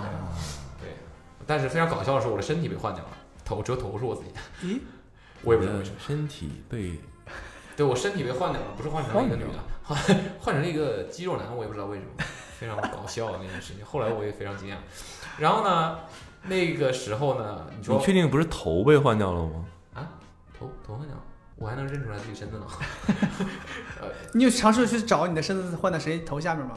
[0.80, 0.90] 对，
[1.46, 3.10] 但是非常搞笑的是，我的身体被换掉了，
[3.44, 4.80] 头只有头是我自己的，咦，
[5.42, 5.96] 我也不知道为什么。
[5.98, 6.98] 身体被
[7.74, 9.96] 对我身体被换掉了，不是换成了一个女的， 换
[10.38, 12.10] 换成了一个肌肉男，我也不知道为什么，
[12.58, 13.82] 非常搞笑的那件事情。
[13.84, 14.74] 后来我也非常惊讶。
[15.38, 15.98] 然后呢，
[16.42, 19.64] 那个时候呢，你说你确定不是头被换掉了吗？
[19.94, 20.08] 啊，
[20.58, 21.22] 头头换掉了，
[21.62, 22.66] 我还能认出来自己身子呢。
[24.34, 26.76] 你有尝试去找你的身子换到谁头下面吗？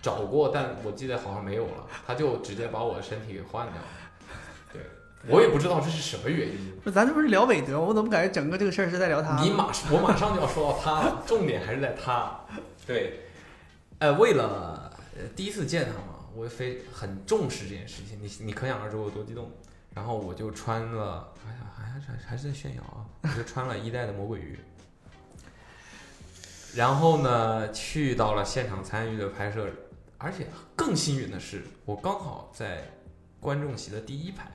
[0.00, 3.88] 找过，但我记得好像没有了，他就直接把我的身体给换掉了。
[4.72, 4.80] 对，
[5.28, 6.72] 我也不知道这是什么原因。
[6.82, 7.78] 不，咱这不是聊韦德？
[7.78, 9.38] 我怎么感觉整个这个事儿是在聊他？
[9.42, 12.40] 你马我马上就要说到他了，重点还是在他。
[12.86, 13.20] 对，
[13.98, 19.50] 呃，为了呃第一次见他嘛，我也非很重视这件事情，你你可想而知我有多激动。
[19.92, 21.58] 然后我就穿了，哎呀，
[22.26, 23.06] 还是在炫耀啊！
[23.22, 24.58] 我就穿了一代的魔鬼鱼。
[26.74, 29.66] 然后呢，去到了现场参与的拍摄，
[30.18, 32.84] 而且更幸运的是，我刚好在
[33.40, 34.50] 观众席的第一排，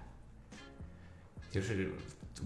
[1.49, 1.93] 就是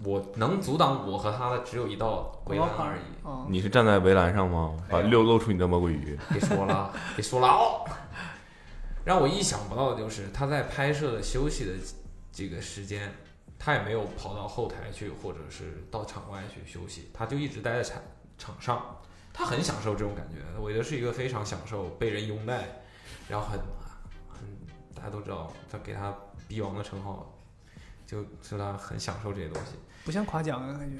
[0.04, 3.02] 我能阻挡我和他的只有一道围栏而已。
[3.24, 4.78] 哦，你是站在围栏上吗？
[4.90, 6.18] 把露露出你的魔鬼鱼。
[6.30, 7.86] 别说了，别说了哦。
[9.04, 11.74] 让我意想不到的就是他在拍摄的休息的
[12.32, 13.14] 这个时间，
[13.66, 18.00] 他也没有跑到后台去，或者是到场外去休息，他就一直待在场
[18.38, 18.98] 场上。
[19.34, 22.84] 他很享受这种感觉，韦德是一个非常享受被人拥戴，
[23.28, 23.60] 然后很
[24.30, 24.48] 很
[24.94, 26.14] 大家都知道他给他
[26.48, 27.36] 逼王的称号，
[28.06, 29.72] 就就他很享受这些东西，
[30.06, 30.98] 不像夸奖啊，感觉。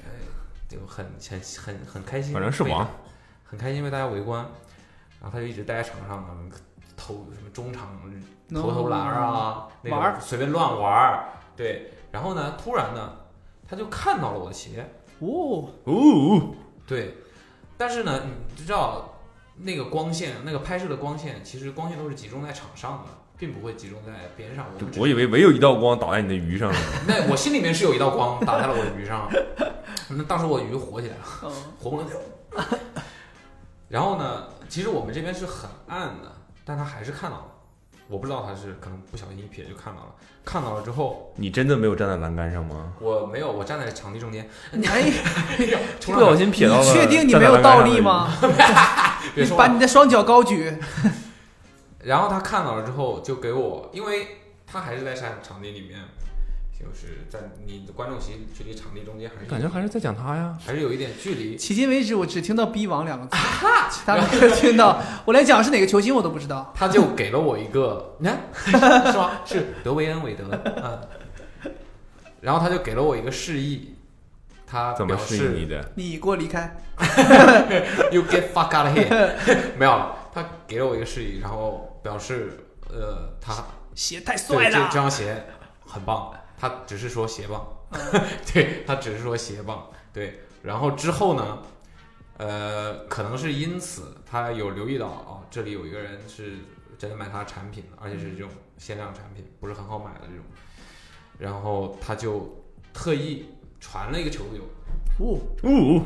[0.68, 2.84] 就很很很很开心，反正是王，
[3.44, 4.42] 很开心被大家围观，
[5.20, 6.50] 然后他就一直待在场上，
[6.96, 7.96] 投什么中场
[8.52, 13.12] 投投篮啊，那玩随便乱玩儿，对，然后呢，突然呢，
[13.68, 16.54] 他就看到了我的鞋，哦，哦，
[16.86, 17.14] 对，
[17.76, 18.22] 但是呢，
[18.56, 19.18] 你知道
[19.58, 24.64] 那个光线，那个拍摄的光线，其实光线都是集中在场上的，并不会集中在边上。
[24.80, 26.78] 我我以为唯有一道光打在你的鱼上了。
[27.06, 29.30] 那我心里面是有一道光打在了我的鱼上，
[30.08, 31.22] 那当时我鱼活起来了。
[31.42, 32.18] 嗯，活蹦乱跳。
[33.90, 36.32] 然后呢，其实我们这边是很暗的，
[36.64, 37.46] 但他还是看到了。
[38.08, 40.14] 我不知道他是可能不小心一瞥就看到了。
[40.44, 42.92] 看到了之后，你真的没有站在栏杆上吗？
[43.00, 44.48] 我没有，我站在场地中间。
[44.70, 45.02] 你还
[45.98, 46.84] 冲不小心瞥到了。
[46.84, 48.00] 你确定你没有倒立？
[48.00, 48.32] 吗？
[49.34, 49.56] 别说。
[49.56, 50.72] 把你的双脚高举。
[52.04, 55.98] 然后他看到了之后，就给我，因为他还是在场场地里面，
[56.78, 60.58] 就是在你的观众席距离场地中间还是感觉还是在讲他呀。
[60.64, 61.56] 还是有一点距离。
[61.56, 63.36] 迄今为止，我只听到“逼王”两个字，
[63.90, 65.00] 其他没有听到。
[65.24, 66.72] 我连讲是哪个球星我都不知道。
[66.74, 69.40] 他就给了我一个，你看是吗？
[69.46, 70.50] 是德维恩·韦德
[70.82, 71.00] 啊。
[72.42, 73.94] 然后他就给了我一个示意，
[74.66, 75.92] 他怎么表示示意你的？
[75.94, 76.76] 你给我离开。
[78.12, 79.32] “You get fuck out of here”，
[79.78, 83.54] 没有，他给了我一个示意，然后表示呃，他
[83.94, 84.90] 鞋太对帅了这这。
[84.92, 85.44] 双鞋
[85.86, 87.66] 很棒，他只是说鞋棒，
[88.52, 90.40] 对他只是说鞋棒，对。
[90.62, 91.58] 然后之后呢，
[92.38, 96.54] 呃，可能是因此他有留意到哦，这里有一个人是
[96.98, 100.44] 真的买他的产品的，而且是这种限量产品，不是很好买的这种。
[101.38, 103.46] 然后他就特意
[103.78, 104.58] 传了一个球给
[105.20, 106.02] 我，哦，哦，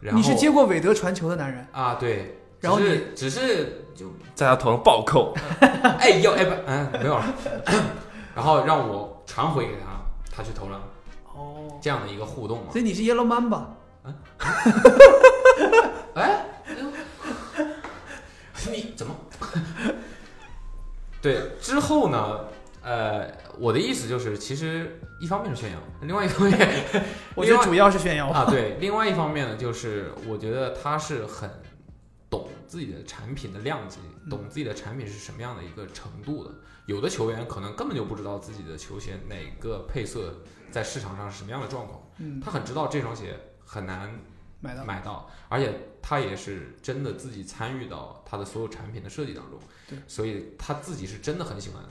[0.00, 1.66] 然后你是接过韦德传球的男人。
[1.72, 5.32] 啊，对，然后只是只是就在他头上暴扣。
[6.00, 7.34] 哎呦哎不嗯没有了，
[8.34, 10.02] 然后让我传回给他，
[10.34, 10.80] 他去投篮，
[11.32, 12.72] 哦，这样的一个互动嘛。
[12.72, 13.76] 所以你是 Yellow Man 吧？
[16.14, 16.44] 哎，
[18.72, 19.14] 你怎么？
[21.22, 22.40] 对，之后呢？
[22.82, 26.84] 呃，我的意思就是，其实一方面是炫耀，另外一方面，
[27.36, 28.26] 我觉得主要是炫耀。
[28.28, 31.48] 啊，对，另外一方面呢，就是我觉得他是很
[32.28, 36.54] 懂自己的产品的量级，懂自己的产品是什么样的一个程度的。
[36.86, 40.34] 有的球员可能根本就不知道自己的球鞋哪个配色
[40.70, 44.18] 在市场上是什么样的状况，嗯，他很知道这双鞋很难
[44.60, 44.84] 买到。
[44.84, 51.82] 买到，而且他也是真的自己参与到他的所有产品的设计当中，对，所以他自己是真的很喜欢，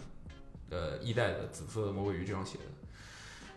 [0.69, 2.65] 呃，一代的紫色魔鬼鱼这双鞋的，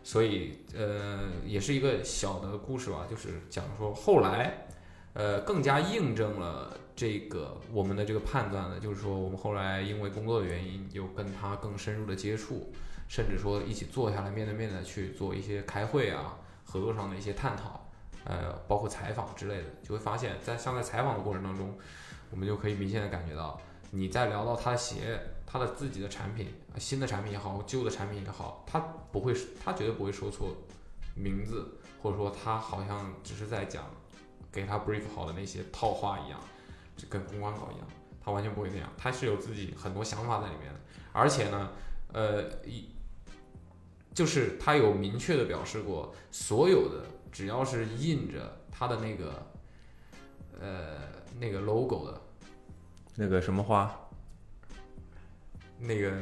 [0.05, 4.67] 所以呃，也是一个小的故事吧，就是讲说后来，
[5.15, 12.73] 呃，更加印证了这个我们的这个判断呢，就是说我们后来因为工作的原因，有跟他更深入的接触，
[13.09, 17.81] 甚至说一起坐下来面对面的去做一些开会啊，合作上的一些探讨。
[18.25, 21.77] 呃，包括采访之类的，就会发现，在像在采访的过程当中，
[22.31, 26.47] 我们就可以明显的感觉到，你在聊到他的鞋，他的自己的产品，
[26.79, 28.79] 新的产品也好，旧的产品也好，他
[29.11, 29.35] 不会，
[29.65, 30.57] 他绝对不会说错
[31.17, 31.67] 名字，
[32.01, 33.87] 或者说他好像只是在讲
[34.53, 36.39] 给他 brief 好的那些套话一样，
[37.03, 37.89] 就跟公关稿一样，
[38.25, 40.79] 他完全不会那样，他是有自己很多想法在里面的，
[41.13, 41.73] 而且呢，
[42.13, 42.89] 呃，一
[44.15, 49.47] 就是他有明确的表示过，所有的只要是印着他的那个
[50.61, 50.99] 呃
[51.41, 52.21] 那个 logo 的
[53.17, 54.09] 那个什么花，
[55.81, 56.13] 那个，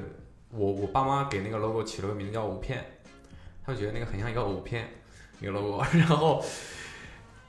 [0.51, 3.03] 我我爸妈给那个 logo 起了个名字叫藕片，
[3.63, 4.89] 他们觉得那个很像一个藕片
[5.41, 6.43] 那个 logo， 然后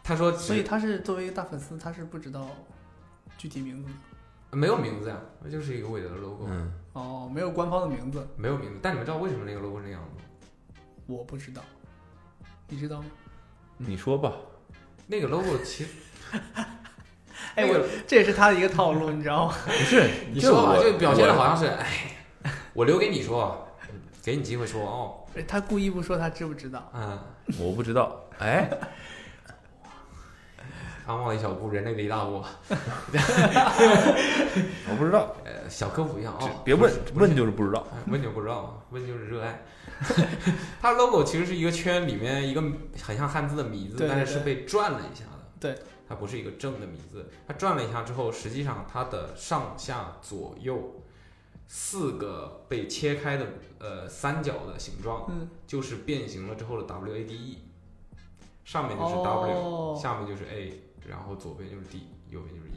[0.04, 2.50] 他说所以他是作为一个大粉丝，他是不知道
[3.42, 3.89] 具体名字
[4.52, 8.78] 的没有名字呀，那就是一个伟德的 logo，、嗯，哦，没有官方的名字，没有名字。
[8.84, 10.78] 但你们知道为什么那个 logo 是那样子吗？
[11.08, 11.64] 我不知道，
[12.68, 13.08] 你知道吗？
[13.78, 14.32] 你说吧，
[15.08, 15.89] 那个 logo 其实，
[17.56, 19.56] 哎，我这也是他的一个套路，你知道吗？
[19.66, 22.20] 不是，你说吧，我就表现的好像是，哎，
[22.74, 23.68] 我留给你说，
[24.22, 26.92] 给你机会说哦，他故意不说他知不知道？
[26.94, 27.18] 嗯，
[27.58, 28.70] 我不知道，哎，
[31.12, 32.41] 阿茂的一小步，人类的一大步，
[34.89, 39.62] 我不知道， 呃，小科普一下啊、哦，别问，问就是不知道，哎问就不知道，问就是热爱。
[40.82, 42.64] 它 logo 其实是一个圈里面一个
[43.03, 45.32] 很像汉字的米字，对对但是是被转了一下的。
[45.59, 51.03] 对，它不是一个正的米字，它转了一下之后，实际上它的上下左右
[51.68, 53.45] 四个被切开的
[53.80, 57.57] 呃三角的形状，嗯，就是变形了之后的 WADE，
[58.66, 62.76] 上面就是 W，、哦下面就是 A，然后左边就是 D，右边就是 E，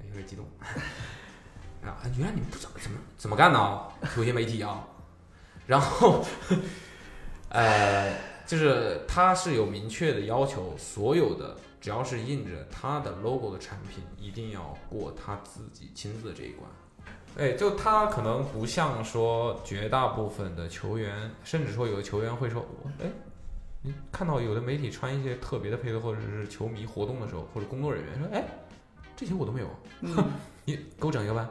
[0.00, 0.46] 哎，有点激动。
[1.84, 3.82] 啊，原来你们不知道怎么怎么干呢？
[4.16, 4.86] 有些媒体啊，
[5.66, 6.24] 然后，
[7.48, 16.70] 呃，就是它是有明确的要求，所有的只要是印着它的 logo 的产品，一定要过他自己亲自的这一关。
[17.36, 23.10] 哎，就他可能不像说绝大部分的球员，甚至说有的球员会说，我哎，
[23.82, 28.44] 你看到有的媒体穿一些特别的配色，或者是球迷活动的时候，或者工作人员说，哎，
[29.16, 29.68] 这些我都没有，
[30.00, 30.16] 嗯。
[30.64, 31.50] 你给我整一个吧。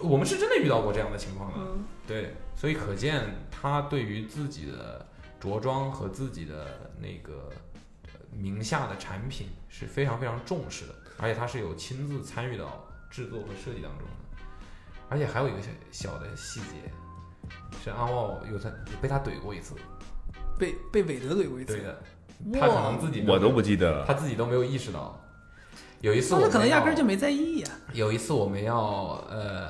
[0.00, 5.06] 我们是真的遇到过这样的情况的，嗯，对，所以可见他对于自己的
[5.38, 7.50] 着装和自己的那个
[8.04, 14.42] 呃名下的产品是非常非常重视的，而且他是有亲自参与到制作和设计当中的。
[15.10, 16.90] 而且还有一个小小的细节，
[17.84, 18.72] 是阿茂有他
[19.02, 19.74] 被他怼过一次，
[20.58, 21.82] 被被韦德怼过一次
[22.52, 24.04] 他可能自己我都不记得了。
[24.06, 25.20] 他自己都没有意识到。
[26.00, 27.70] 有一次他我们要可能压根儿就没在意呀。
[27.92, 28.76] 有一次我们要
[29.30, 29.68] 呃，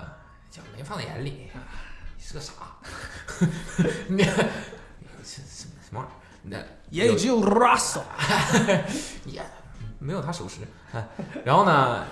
[0.50, 1.50] 就没放在眼里，
[2.16, 2.52] 你是个傻，
[4.08, 6.10] 你什什什么玩意儿？
[6.42, 6.58] 那
[6.90, 8.02] 也只有 Russell，
[9.24, 9.40] 也
[10.00, 10.60] 没有他守时。
[10.92, 11.06] 哎
[11.44, 12.04] 然后呢，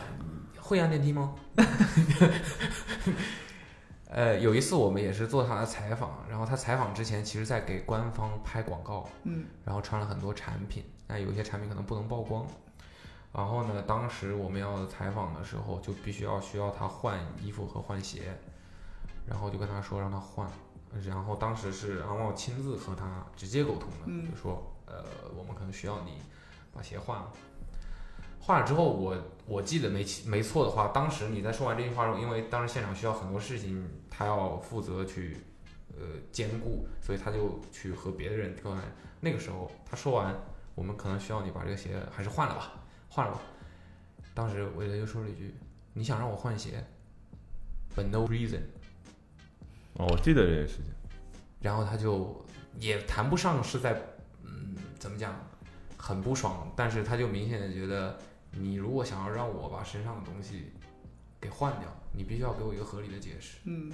[0.61, 1.35] 会按电梯吗？
[4.15, 12.47] 呃，有一次我们也是做他的采访，然后他采访之前，其实在给官方拍广告，嗯，然后穿了很多产品，那有一些产品可能不能曝光。
[13.33, 18.37] 然后呢，当时我们要采访的时候，就必须要需要他换衣服和换鞋，
[19.27, 20.47] 然后就跟他说让他换，
[21.07, 25.03] 然后当时是阿茂亲自和他直接沟通的，嗯就说呃，
[25.35, 26.19] 我们可能需要你
[26.71, 27.33] 把鞋换了。
[28.45, 29.17] 换了之后，我
[29.47, 35.37] 我记得没没错的话，当时你在说完这句话之后，因为当时现场需要很多事情，他要负责去
[35.91, 38.81] 呃兼顾，所以他就去和别的人沟通。
[39.21, 40.35] 那个时候他说完，
[40.75, 42.73] 我们可能需要你把这个鞋还是换了吧，
[43.09, 43.41] 换了吧。
[44.35, 45.55] 当时韦德就说了一句
[45.95, 46.85] ：“你想让我换鞋
[47.95, 48.63] ，but no reason。
[49.95, 50.87] 哦，我记得这件事情。”
[51.63, 52.45] 然后他就
[52.81, 53.93] 也谈不上是在
[54.43, 55.39] 嗯怎么讲
[55.97, 58.19] 很不爽，但是他就明显的觉得，
[58.53, 60.73] 你如果想要让我把身上的东西
[61.41, 63.91] 给换掉，你必须要给我一个合理的解释，嗯，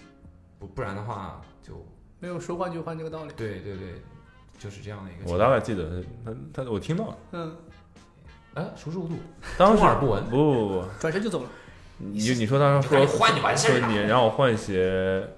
[0.58, 1.86] 不不然的话就
[2.18, 3.32] 没有说换就换这个道理。
[3.36, 3.94] 对对对，
[4.58, 5.38] 就是这样的一个我。
[5.38, 7.56] 大概记得他他我听到了，嗯，
[8.54, 9.14] 哎，熟视无睹，
[9.56, 11.48] 当耳不闻不不不，转身就走了。
[12.00, 13.80] 你就你说他说换就完事儿。
[13.80, 15.28] 说你让我换鞋，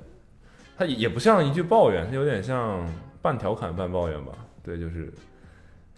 [0.76, 2.86] 他也不像一句抱怨，他有点像
[3.22, 4.32] 半调侃半抱怨吧。
[4.62, 5.12] 对，就是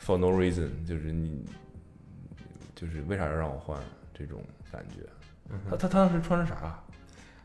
[0.00, 1.44] for no reason，就是你
[2.74, 3.78] 就是为啥要让我换
[4.14, 5.06] 这种感觉。
[5.50, 6.54] 嗯他他他当时穿着啥？
[6.60, 6.82] 啊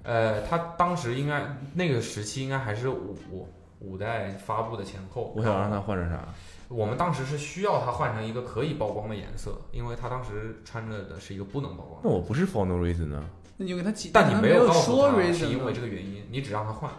[0.03, 3.47] 呃，他当时应该那个时期应该还是五五
[3.79, 5.33] 五代发布的前后。
[5.35, 6.25] 我想让他换成啥？
[6.69, 12.01] 我们当时是需要他换成一个可以曝光的颜色，因为他当时穿着的是一个不能曝光。
[12.03, 13.29] 那我不是 for no reason 呢？
[13.57, 16.89] 那你就给他解，但你没有告诉说他 reason，是因为这个原因，你只让他换。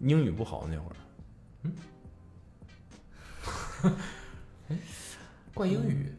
[0.00, 0.84] 英语不好那会
[3.84, 3.92] 儿，
[5.54, 6.12] 怪英语，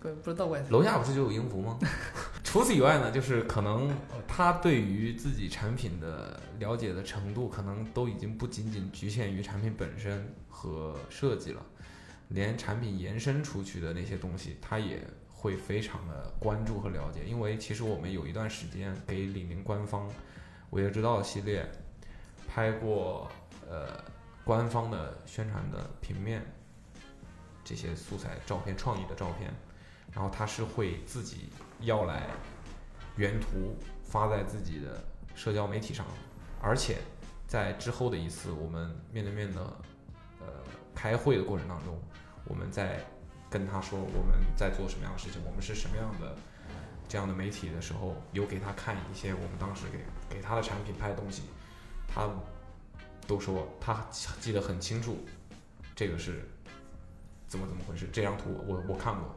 [0.00, 0.48] 对，不知道。
[0.70, 1.78] 楼下不是就有英孚吗？
[2.44, 3.92] 除此以外呢，就是可能
[4.28, 11.60] 他对于自己产品的了解的程度，可能都已经不仅仅局限于产品本身和设计了，
[12.28, 17.24] 连产品延伸出去的那些东西，他也会非常的关注和了解。
[17.24, 20.08] 因为其实我们有一段时间给李宁官方
[20.70, 21.68] 《伟业之道》系列
[22.46, 23.28] 拍过
[23.68, 24.04] 呃
[24.44, 26.42] 官方的宣传的平面
[27.64, 29.52] 这些素材照片、创意的照片。
[30.16, 31.50] 然后他是会自己
[31.80, 32.26] 要来
[33.16, 35.04] 原图发在自己的
[35.34, 36.06] 社交媒体上，
[36.58, 36.96] 而且
[37.46, 39.60] 在之后的一次我们面对面的
[40.40, 40.46] 呃
[40.94, 42.00] 开会的过程当中，
[42.46, 43.04] 我们在
[43.50, 46.34] 跟他说我们在做什么样的事情，我们是什么样的
[47.06, 49.98] 这样的媒体的时候，有给他看一些我们当时给
[50.34, 51.42] 给他的产品拍的东西，
[52.08, 52.26] 他
[53.26, 54.02] 都说他
[54.40, 55.18] 记得很清楚，
[55.94, 56.48] 这个是
[57.46, 59.36] 怎么怎么回事，这张图我我看过。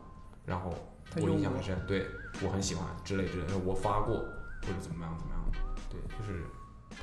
[0.50, 0.74] 然后
[1.16, 2.08] 我印象很深，对
[2.44, 5.42] 我很喜欢之类之类的，我发过或者怎么样怎么样，
[5.90, 6.44] 对，就是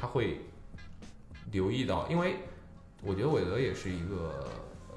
[0.01, 0.41] 他会
[1.53, 2.39] 留意到，因为
[3.03, 4.51] 我觉得韦德也是一个
[4.91, 4.97] 呃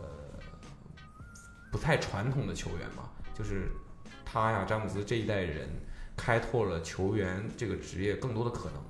[1.71, 3.71] 不太传统的球员嘛，就是
[4.25, 5.69] 他呀詹姆斯这一代人
[6.17, 8.81] 开拓了球员这个职业更多的可能，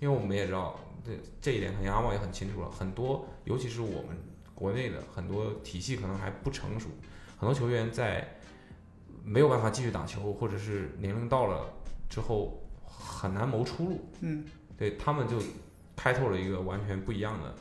[0.00, 4.16] 因为我们也知道这这一点，可能阿茂也很清楚了，很多尤其是我们
[4.54, 6.88] 国内的很多体系可能还不成熟，
[7.38, 8.38] 很多球员在
[9.24, 11.66] 没有办法继续打球，或者是年龄到了
[12.08, 14.44] 之后很难谋出路，嗯，
[14.76, 15.38] 对他们就
[15.96, 17.54] 开拓了一个完全不一样的，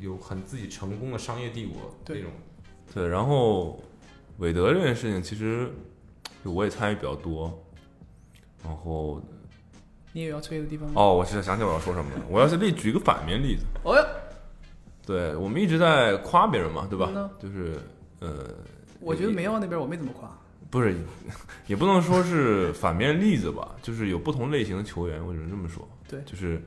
[0.00, 2.32] 有很自己成功的商业帝国对那种。
[2.94, 3.82] 对，然后
[4.38, 5.70] 韦德这件事情，其实
[6.44, 7.62] 就我也参与比较多。
[8.64, 9.20] 然后
[10.12, 10.94] 你也有要吹的地方吗？
[10.96, 13.64] 哦，我现在想起我要说什么了，我要是例举一个反面例子。
[13.82, 14.06] 哦哟，
[15.04, 17.30] 对我们一直在夸别人嘛，对吧？
[17.40, 17.78] 就是
[18.20, 18.48] 呃，
[19.00, 20.30] 我觉得梅奥那边我没怎么夸。
[20.72, 20.96] 不是，
[21.68, 25.86] 也不能说是反面例子吧， 就是有不同类型的球员，我只能这么说。
[26.08, 26.60] 对就是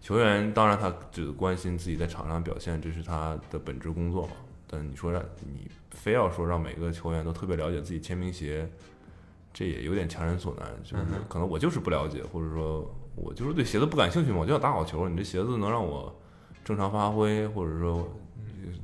[0.00, 4.34] 球员，当然他只关心自己在场上表现，这是他的本职工作嘛。
[4.68, 8.70] 但你说让你非要说让每个球员都特别了解自己签名鞋，
[9.52, 10.70] 这也有点强人所难。
[10.84, 15.08] 就是可能我就是不了解，或者说我就是对鞋子不感兴趣嘛，我就想打好球。
[15.08, 16.16] 你这鞋子能让我
[16.64, 18.08] 正常发挥，或者说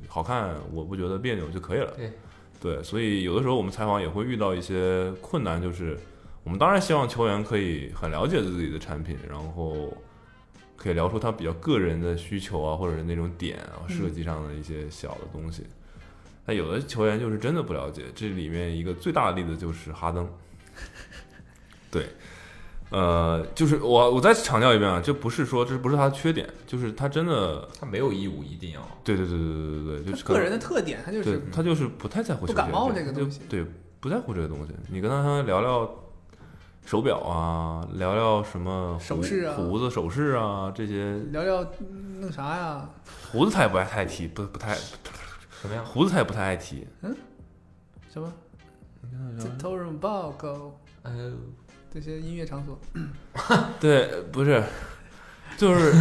[0.09, 1.93] 好看，我不觉得别扭就可以了。
[1.95, 2.11] 对
[2.59, 5.97] 对，所以有的时候我们采访也会遇到一些困难，就是
[6.43, 9.95] 我们当然希望球员可以很了解自己的产品，然后
[10.75, 15.63] 可以聊出他比较个人的需求啊，或者是那种点啊，设计上的一些小的东西。
[16.45, 20.27] 但有的球员就是真的不了解，这里面一个最大的例子就是哈登。
[21.91, 22.07] 对，
[22.89, 28.81] 呃，就是我我再强调一遍啊，这不是说这不是他的缺点，就是他真的，他没有义务一定要。
[29.03, 33.65] 对对对对对对对，就是个人的特点，他就是他就是不太在乎不感冒这个东西对，
[33.99, 34.73] 不在乎这个东西。
[34.89, 35.89] 你跟他聊聊
[36.85, 39.55] 手表啊，聊聊什么胡首饰啊。
[39.57, 42.89] 胡子首饰啊这些，聊聊嗯那啥呀，
[43.31, 45.85] 胡子他也不爱太提，不不太什么样？
[45.85, 46.87] 胡子他也不太爱提。
[47.01, 47.13] 嗯？
[48.09, 48.31] 什么？
[49.37, 50.79] 这头人报告？
[51.03, 51.31] 呃，
[51.93, 52.79] 这些音乐场所，
[53.79, 54.63] 对，不是，
[55.57, 55.93] 就是，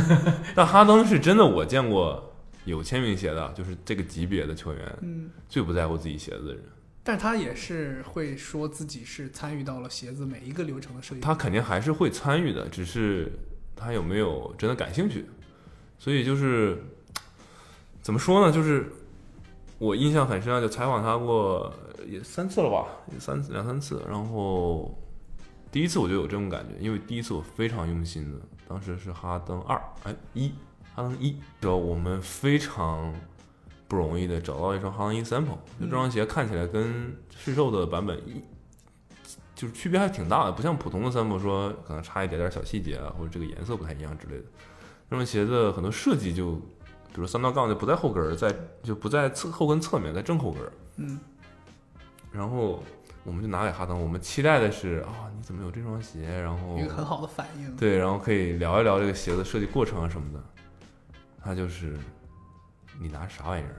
[0.54, 2.34] 但哈登是真的我见过
[2.64, 6.62] 有签名鞋的，就是这个级别的球员嗯，最不在乎自己鞋子的人，
[7.02, 11.20] 但他也是会说自己是参与到了鞋子每一个流程的设计。
[11.20, 13.30] 他肯定还是会参与的，只是
[13.74, 15.24] 他有没有真的感兴趣。
[15.98, 16.76] 所以就是
[18.02, 18.52] 怎么说呢？
[18.52, 18.92] 就是
[19.78, 21.72] 我印象很深啊，就采访他过
[22.06, 24.04] 也三次了吧，也三次两三次。
[24.06, 24.94] 然后
[25.76, 30.48] 第一次我就有这种感觉，因为第一次我非常用心的，当时是哈登二，哎一，
[30.94, 33.14] 哈登一，之后我们非常
[33.86, 38.42] 不容易的找到一双哈登一 sample，就这双鞋看起来跟市售的版本一。
[39.54, 44.44] 就是区别还挺大的，不像普通的 sample 说可能差一点点小细节啊，或者这个颜色不太一样之类的。
[45.10, 48.50] 那么鞋子很多设计就，比如三道杠就不在后跟儿，在
[48.82, 50.72] 就不在侧后跟侧面，在正后跟儿。
[50.96, 51.20] 嗯，
[52.32, 52.82] 然后
[53.26, 56.40] 我们就拿给哈登，我们期待的是啊，你怎么有这双鞋？
[56.40, 57.76] 然后一个很好的反应。
[57.76, 60.40] 对，然后可以聊一聊这个鞋子设计过程啊什么的。
[61.42, 61.98] 他就是
[63.00, 63.74] 你拿啥玩意儿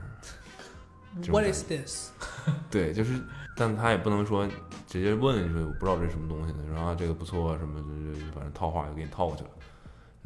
[1.30, 2.10] ？What is this？
[2.70, 3.20] 对，就是，
[3.56, 4.46] 但他也不能说
[4.86, 9.50] 直接问你说我不知道这是什么东西，然后这个不错啊什么，就就反正套话就给你套过去了。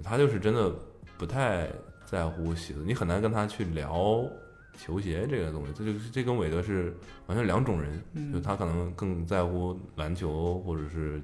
[0.02, 0.72] 他就是真的
[1.16, 1.68] 不太
[2.04, 4.24] 在乎鞋子，你很难跟他去聊
[4.76, 5.72] 球鞋这个东西。
[5.72, 6.96] 这就这跟韦德是
[7.26, 7.98] 完全两种人，
[8.32, 11.20] 就嗯，他可能更在乎篮球或者是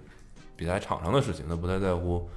[0.57, 2.29] 比赛场上的事情，他不太在乎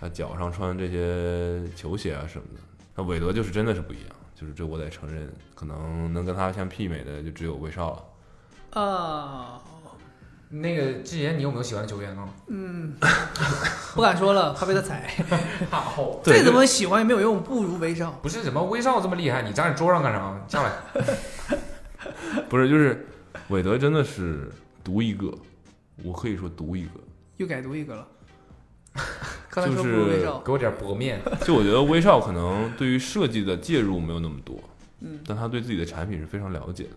[0.00, 2.60] 他脚上穿这些球鞋啊什么的。
[2.94, 8.80] 那韦德就是真的是不一样，就是这我得承认，可能能跟他相媲美的就只有威少了。
[8.80, 9.62] 啊，
[10.52, 12.28] 那个之前你有没有喜欢的球员啊？
[12.48, 12.94] 嗯，
[13.94, 15.08] 不敢说了，怕被他踩。
[16.24, 18.10] 再怎么喜欢也没有用，不如威少。
[18.20, 19.42] 不是怎么威少这么厉害？
[19.42, 20.44] 你站在桌上干啥？
[20.48, 20.72] 下来。
[22.50, 23.06] 不是，就是
[23.48, 24.50] 韦德真的是
[24.82, 25.32] 独一个，
[26.02, 27.00] 我可以说独一个。
[27.36, 28.08] 又改独一个了。
[29.48, 31.20] 刚才说就是不如威少，给我点薄面。
[31.44, 34.60] 就我觉得威少可能对于设计的介入没有那么多，
[35.00, 36.90] 嗯，但他对自己的产品是非常了解的，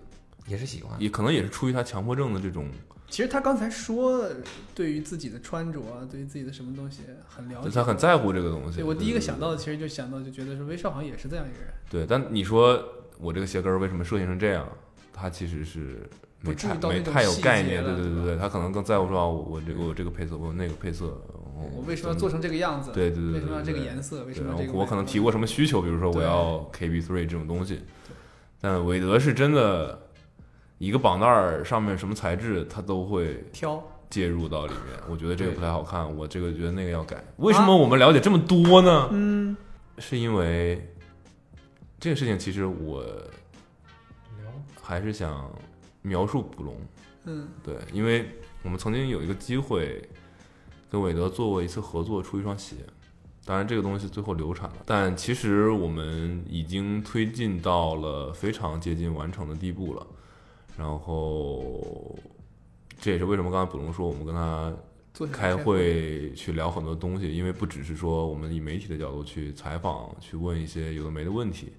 [0.47, 0.99] 也是喜欢。
[0.99, 2.67] 也可能也是出于他强迫症的这种，
[3.09, 4.27] 其实他刚才说
[4.73, 7.69] 对于自己的穿着啊，对于自己的什么东西很了解。
[7.69, 8.77] 他很在乎这个东西。
[8.77, 12.83] 对我第一个想到的，其实就想到就觉得是威少好像也是这样一个人，对，但你说
[13.19, 14.67] 我这个鞋跟为什么设计成这样？
[15.15, 16.09] 他其实是
[16.41, 21.05] 没不太没太有概念，对对对他可能更在乎说啊我我这个我这个配色，我那个配色，
[21.55, 22.89] 我我为什么要做成这个样子？
[22.91, 24.23] 对对对对为什么要这个对颜色？
[24.23, 24.73] 为什对么要这个？
[24.73, 27.81] 我可能提过什么需求，比如说我对要 KB three 这种东西，
[28.59, 30.09] 但韦德是真的
[30.83, 34.99] 一个绑带儿上面什么材质，他都会挑，介入到里面。
[35.09, 37.23] 我觉得这个不太好看，我这个觉得那个要改。
[37.37, 39.07] 为什么我们了解这么多呢？
[39.13, 39.55] 嗯，
[39.97, 40.93] 是因为
[41.99, 43.01] 这个事情，其实我
[44.81, 45.49] 还是想
[46.01, 46.75] 描述捕龙。
[47.25, 48.25] 嗯对，因为
[48.61, 50.01] 我们曾经有一个机会
[50.91, 52.75] 跟韦德做过一次合作，出一双鞋。
[53.45, 60.05] 当然，这个东西最后流产了，但其实我们已经推进到了非常接近完成的地步了。
[60.77, 62.17] 然后，
[62.99, 64.73] 这也是为什么刚才卜龙说我们跟他
[65.31, 71.71] 开会去聊很多东西，因为不只是说我们以媒体的角度去采访、去问一些有的没的问题，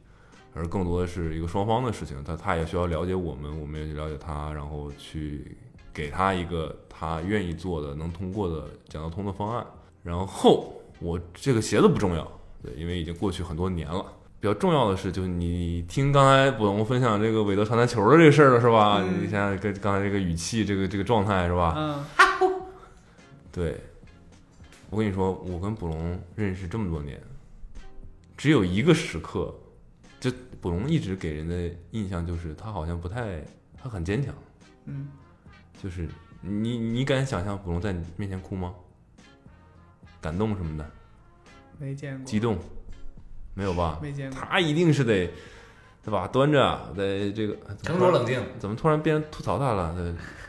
[0.55, 2.23] 而更多的是一个双方的事情。
[2.23, 5.57] 他他也需要了解我们，我们也去了解他，然后去
[5.93, 9.67] 给他一个他愿意做的、能通过的、讲得通的方案。
[10.05, 14.07] 然后我这个鞋子不重要，对，因为已经过去很多年了。
[14.45, 18.99] 比较重要的是，就是你听刚才卜龙分享这个韦德传台球的这个事儿了，是吧？
[19.03, 19.23] 嗯。
[19.23, 21.73] 你现在跟刚才这个语气、这个这个状态，是吧？
[21.75, 22.05] 嗯，
[23.51, 23.81] 对，
[24.91, 27.19] 我跟你说，我跟卜龙认识这么多年，
[28.37, 29.59] 只有一个时刻，
[30.21, 30.31] 就
[30.61, 33.43] 卜龙一直给人的印象就是他好像不太，
[33.83, 34.35] 他很坚强，
[34.85, 35.09] 嗯，
[35.83, 36.07] 就是
[36.43, 38.75] 你你敢想象卜龙在你面前哭吗？
[40.21, 40.91] 感动什么的，
[41.79, 42.59] 没见过，激动，
[43.55, 43.99] 没有吧？
[44.03, 44.39] 没见过。
[44.41, 45.31] 他一定是得，
[46.05, 46.29] 对吧？
[46.29, 48.43] 端着，得这个沉着冷静。
[48.59, 49.95] 怎么突然变成吐槽他了？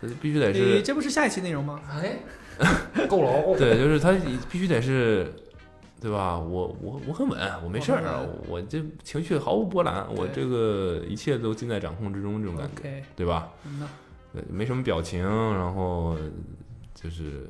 [0.02, 1.80] 对，必须得诶，是，这不是下一期内容吗？
[1.90, 2.18] 哎，
[3.08, 3.56] 够了哦。
[3.58, 4.12] 对，就是他
[4.52, 5.32] 必须得是，
[6.02, 6.38] 对吧？
[6.38, 8.02] 我我我很稳，我没事儿
[8.48, 13.50] 我这情绪毫无波澜，我这个一切都尽在掌控之中，这种感觉，对吧？
[13.66, 13.88] 嗯呐，
[14.34, 16.18] 对，没什么表情，然后
[16.94, 17.48] 就是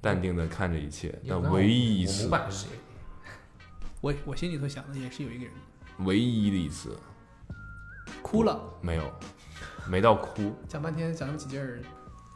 [0.00, 1.14] 淡定的看着一切。
[1.28, 2.28] 但唯一一我次？
[4.04, 5.54] 我我心里头想的也是有一个人
[6.00, 6.94] 唯一的一次
[8.20, 9.10] 哭了，没有，
[9.88, 11.80] 没到哭，讲半天讲那么几句儿，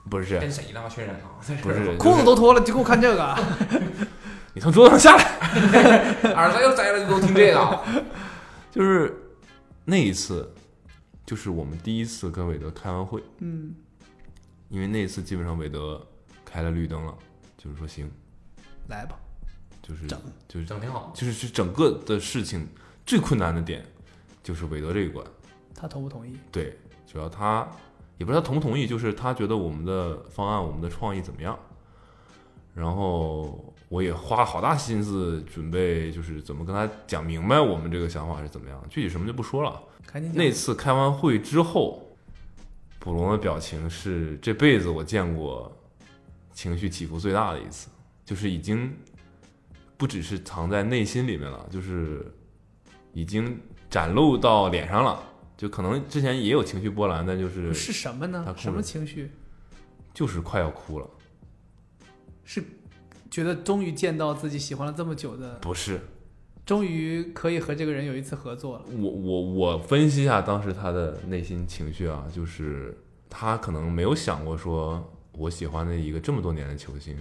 [0.09, 0.89] 不是跟谁呢？
[0.89, 3.37] 确认啊，不是，裤子都脱了，就给我看这个。
[4.55, 6.15] 你从桌子上下来。
[6.33, 7.85] 耳塞又摘了，就给我听这个啊。
[8.71, 9.15] 就是
[9.85, 10.51] 那一次，
[11.27, 13.75] 就是我们第一次跟韦德开完会，嗯，
[14.71, 16.03] 因为那一次基本上韦德
[16.47, 17.15] 开了绿灯了，
[17.59, 18.11] 就是说行，
[18.89, 19.19] 来吧，
[19.89, 21.11] 就是整就是整挺好。
[21.15, 22.69] 就是是整个的事情
[23.07, 23.83] 最困难的点
[24.43, 25.27] 就是韦德这一关，
[25.75, 26.37] 他同不同意？
[26.53, 26.77] 对，
[27.11, 27.67] 主要他
[28.19, 31.59] 也不知道同不同意，就是他觉得我们的方案、我们的创意怎么样，
[32.75, 39.81] 然后我也花了好大心思准备，就是怎么跟他讲明白我们这个想法是怎么样，具体什么就不说了。
[40.07, 40.33] 赶紧。
[40.35, 42.03] 那次开完会之后，
[42.99, 45.75] 卜龙的表情是这辈子我见过
[46.53, 47.89] 情绪起伏最大的一次，
[48.25, 48.93] 就是已经
[49.99, 52.33] 不只是藏在内心里面了，就是
[53.13, 55.23] 已经展露到脸上了。
[55.57, 58.55] 就可能之前也有情绪波澜，但就是是什么呢？
[58.57, 59.31] 什么情绪？
[60.15, 61.11] 就是快要哭了。
[62.45, 62.63] 是
[63.29, 66.01] 觉得终于见到自己喜欢了这么久的，不是
[66.65, 68.85] 终于可以和这个人有一次合作了。
[68.97, 72.97] 我我我分析一下当时他的内心情绪啊，就是
[73.29, 77.17] 他可能没有想过说，我喜欢的一个这么多年的球星，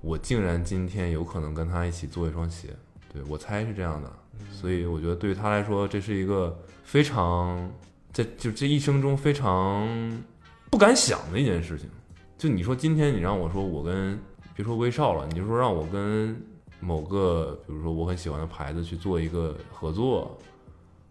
[0.00, 2.68] 我竟然今天有可能跟他一起做一双鞋，
[3.12, 4.10] 对我猜是这样的，
[4.50, 7.70] 所以我觉得对于他来说，这是一个非常
[8.12, 9.88] 在就这一生中非常
[10.70, 11.88] 不敢想的一件事情。
[12.38, 14.18] 就你说今天你让我说我跟
[14.54, 16.34] 别说威少了，你就说让我跟
[16.80, 20.38] 某个比如说我很喜欢的牌子去做一个合作，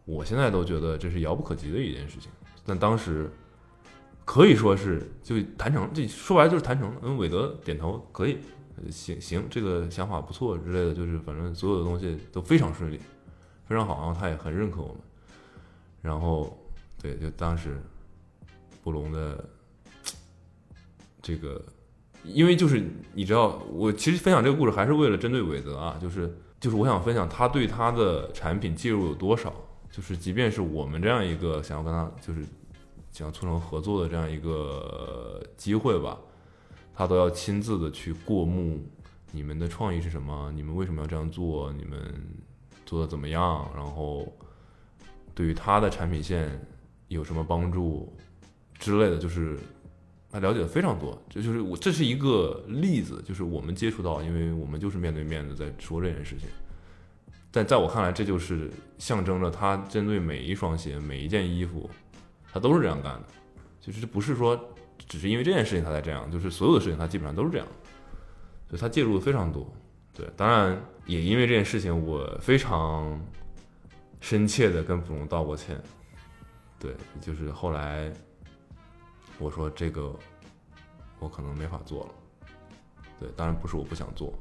[0.06, 2.32] 我现在都觉得这是遥不可及的一件事情。
[2.66, 3.32] 但当时
[4.26, 6.96] 可以说是就谈成，这说白了就是谈成了。
[7.04, 13.00] 嗯，韦德点头可以，呃行行，这个想法不错之类的，就是反正所有的东西都非常顺利，
[13.66, 14.98] 非常好，然后他也很认可我们。
[16.02, 16.58] 然后
[17.02, 17.78] 对，就当时
[18.84, 19.44] 布隆的
[21.22, 21.62] 这个，
[22.24, 22.82] 因为就是
[23.14, 29.54] 你知道，我其实分享这个故事还是为了针对韦泽啊，就是就是我想分享他对他的产品介入有多少，
[29.92, 32.46] 就是即便是我们这样一个想要跟他就是
[33.12, 36.18] 想促成合作的这样一个机会吧，
[37.00, 38.78] 他都要亲自的去过目
[39.32, 41.98] 你们的创意是什么，你们为什么要这样做，你们
[42.86, 44.28] 做的怎么样，然后
[45.34, 46.52] 对于他的产品线
[47.08, 48.14] 有什么帮助
[48.78, 49.58] 之类的，就是
[50.30, 51.18] 他了解的非常多。
[51.30, 56.50] 这就是我这是一个例子，就是我们接触到，因为我们就是面对面的在说这件事情。
[57.50, 61.90] 但在我看来，这就是象征着他针对每一双鞋、每一件衣服，
[62.52, 63.26] 他都是这样干的。
[63.80, 64.60] 就是不是说
[65.10, 67.68] 只是因为这件事情他才这样，就是所有的事情他基本上都是这样。
[68.70, 69.68] 所以他介入的非常多。
[70.14, 73.20] 对，当然也因为这件事情，我非常
[74.22, 75.82] 深切的跟卜龙道过歉。
[76.78, 78.14] 对，就是后来
[79.40, 80.14] 我说这个
[81.20, 82.10] 我可能没法做了。
[83.20, 84.32] 对，当然不是我不想做，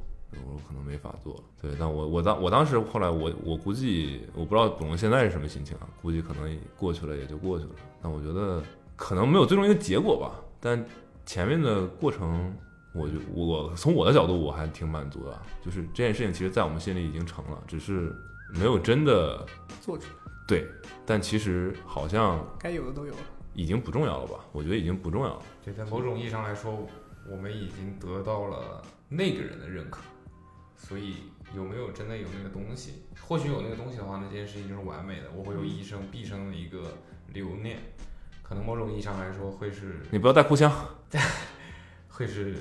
[0.47, 1.43] 我可能没法做了。
[1.63, 7.71] 对，但我我当我当时后来我我估计我不知道卜龙现在是什么心情啊，估计可能过去了也就过去了。
[8.03, 8.63] 但我觉得
[8.95, 10.85] 可能没有最终一个结果吧，但
[11.25, 12.57] 前面的过程。
[12.95, 18.13] 我就我从我的角度我还挺满足的，就是这件事情其实，在我们心里已经成了，只是
[18.55, 19.47] 没有真的
[19.83, 20.33] 做出来。
[20.49, 20.67] 对，
[21.07, 23.21] 但其实好像该有的都有了，
[23.55, 24.41] 已经不重要了吧？
[24.53, 25.43] 我觉得已经不重要了。
[25.63, 26.89] 对，在某种意义上来说，
[27.31, 30.01] 我们已经得到了那个人的认可。
[30.75, 31.17] 所以
[31.55, 33.03] 有没有真的有那个东西？
[33.21, 36.83] 或许有那个东西的话，那件事情就是完美的，我会有一生毕生的一个
[37.33, 37.79] 留念。
[38.49, 40.73] 可能某种意义上来说，会是你不要带哭腔，
[42.09, 42.55] 会是。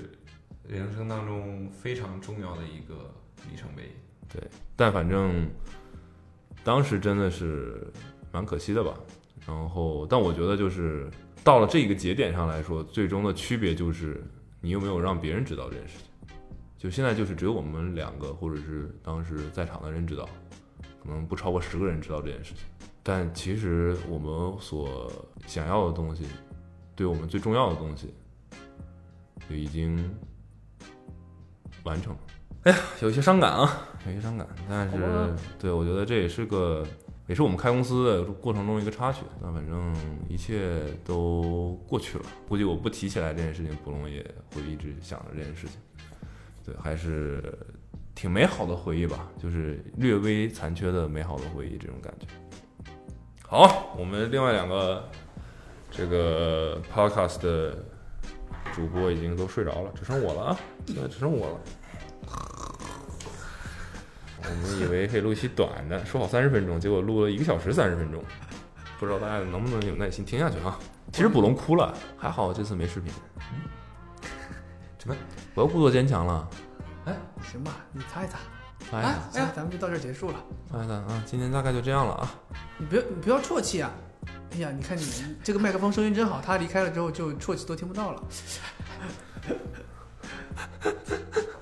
[0.67, 3.09] 人生当中非常重要的一个
[3.49, 3.83] 里程碑，
[4.27, 4.43] 对，
[4.75, 5.49] 但反正
[6.61, 7.87] 当时真的是
[8.33, 8.93] 蛮可惜的吧。
[9.47, 11.09] 然后，但我觉得就是
[11.41, 14.21] 到了这个节点上来说，最终的区别就是
[14.59, 16.35] 你有没有让别人知道这件事情。
[16.77, 20.27] 就现在就是只有我们两个，或者是当时在场的人知道，
[21.01, 22.65] 可能不超过十个人知道这件事情。
[23.07, 25.09] 但其实我们所
[25.47, 26.25] 想要的东西，
[26.93, 28.13] 对我们最重要的东西，
[29.49, 29.97] 就已经。
[31.83, 32.19] 完成了，
[32.63, 34.45] 哎呀，有些伤感啊，有些伤感。
[34.67, 36.85] 但是，对我觉得这也是个，
[37.27, 39.21] 也是我们开公司的过程中一个插曲。
[39.41, 39.95] 那反正
[40.27, 44.19] 一切都过去了，估计我不提起来这件事情，布隆也
[44.53, 45.79] 会一直想着这件事情。
[46.65, 47.57] 对，还是
[48.13, 52.27] 挺美好的回忆吧，就是略微残缺的美好的回忆这种感觉。
[53.49, 55.09] 好，我们另外两个
[55.89, 57.77] 这个 podcast 的
[58.73, 61.59] 主播已经都睡着了，只剩我了啊，现在只剩我了。
[64.43, 68.21] 我们以为可以录一期短的，说好三十分钟，结果录了一个小时三十分钟，
[68.99, 70.77] 不知道大家能不能有耐心听下去啊？
[71.13, 73.13] 其实捕龙哭了，还好这次没视频。
[74.99, 75.15] 什么？
[75.55, 76.49] 我要故作坚强了？
[77.05, 77.15] 哎，
[77.49, 78.39] 行吧，你擦一擦，
[78.91, 80.35] 哎呀，咱们就到这结束了。
[80.71, 82.31] 擦一擦啊，今天大概就这样了啊。
[82.77, 83.91] 你不要，你不要啜泣啊！
[84.51, 85.05] 哎呀，你看你
[85.43, 88.23] 这个麦克风声音真好，他离开了之后就啜泣都听不到了。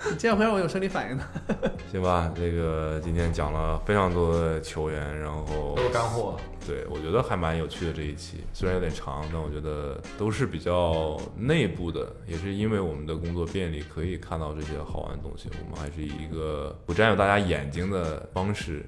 [0.10, 1.24] 你这样会让我有生理反应的。
[1.91, 6.38] 行吧，这个今天讲了非常多的球员，然后都是干货。
[6.68, 15.47] 对，我觉得还蛮有趣的这一期，虽然有点长，但我觉得都是比较内部的，也是因为我们的工作便利，可以看到这些好玩的东西。
[15.64, 18.84] 我们还是以一个不占用大家眼睛的方式，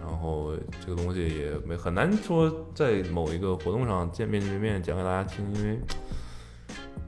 [0.00, 0.52] 然后
[0.84, 5.78] 这个东西也没很难说在某一个活动上见面对面讲给大家听，因为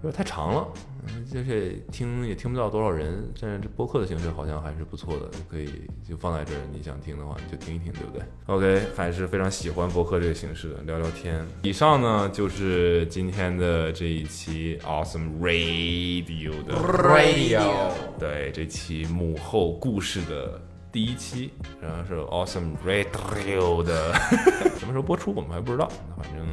[0.05, 0.69] 有点太长了。
[1.05, 5.69] 而且听也听不到多少人，但是这播客的形式好像还是不错的，可以
[6.09, 6.61] 就放在这儿。
[6.73, 11.45] 你想听的话，你就听一听，对不对？OK，还是非常喜欢播客这个形式的，聊聊天。
[11.63, 20.61] 以上呢就是今天的这一期 Awesome Radio 的 Radio，对，这期幕后故事的
[20.93, 21.51] 第一期，
[21.81, 24.15] 然后是 Awesome Radio 的，
[24.79, 26.47] 什么时候播出我们还不知道，反正。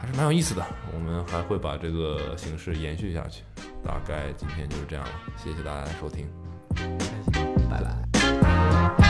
[0.00, 0.64] 还是蛮有意思的。
[0.92, 3.42] 我们还会把这个形式延续下去。
[3.84, 6.28] 大概今天就是这样了谢谢大家的收听。
[7.70, 9.07] 拜拜。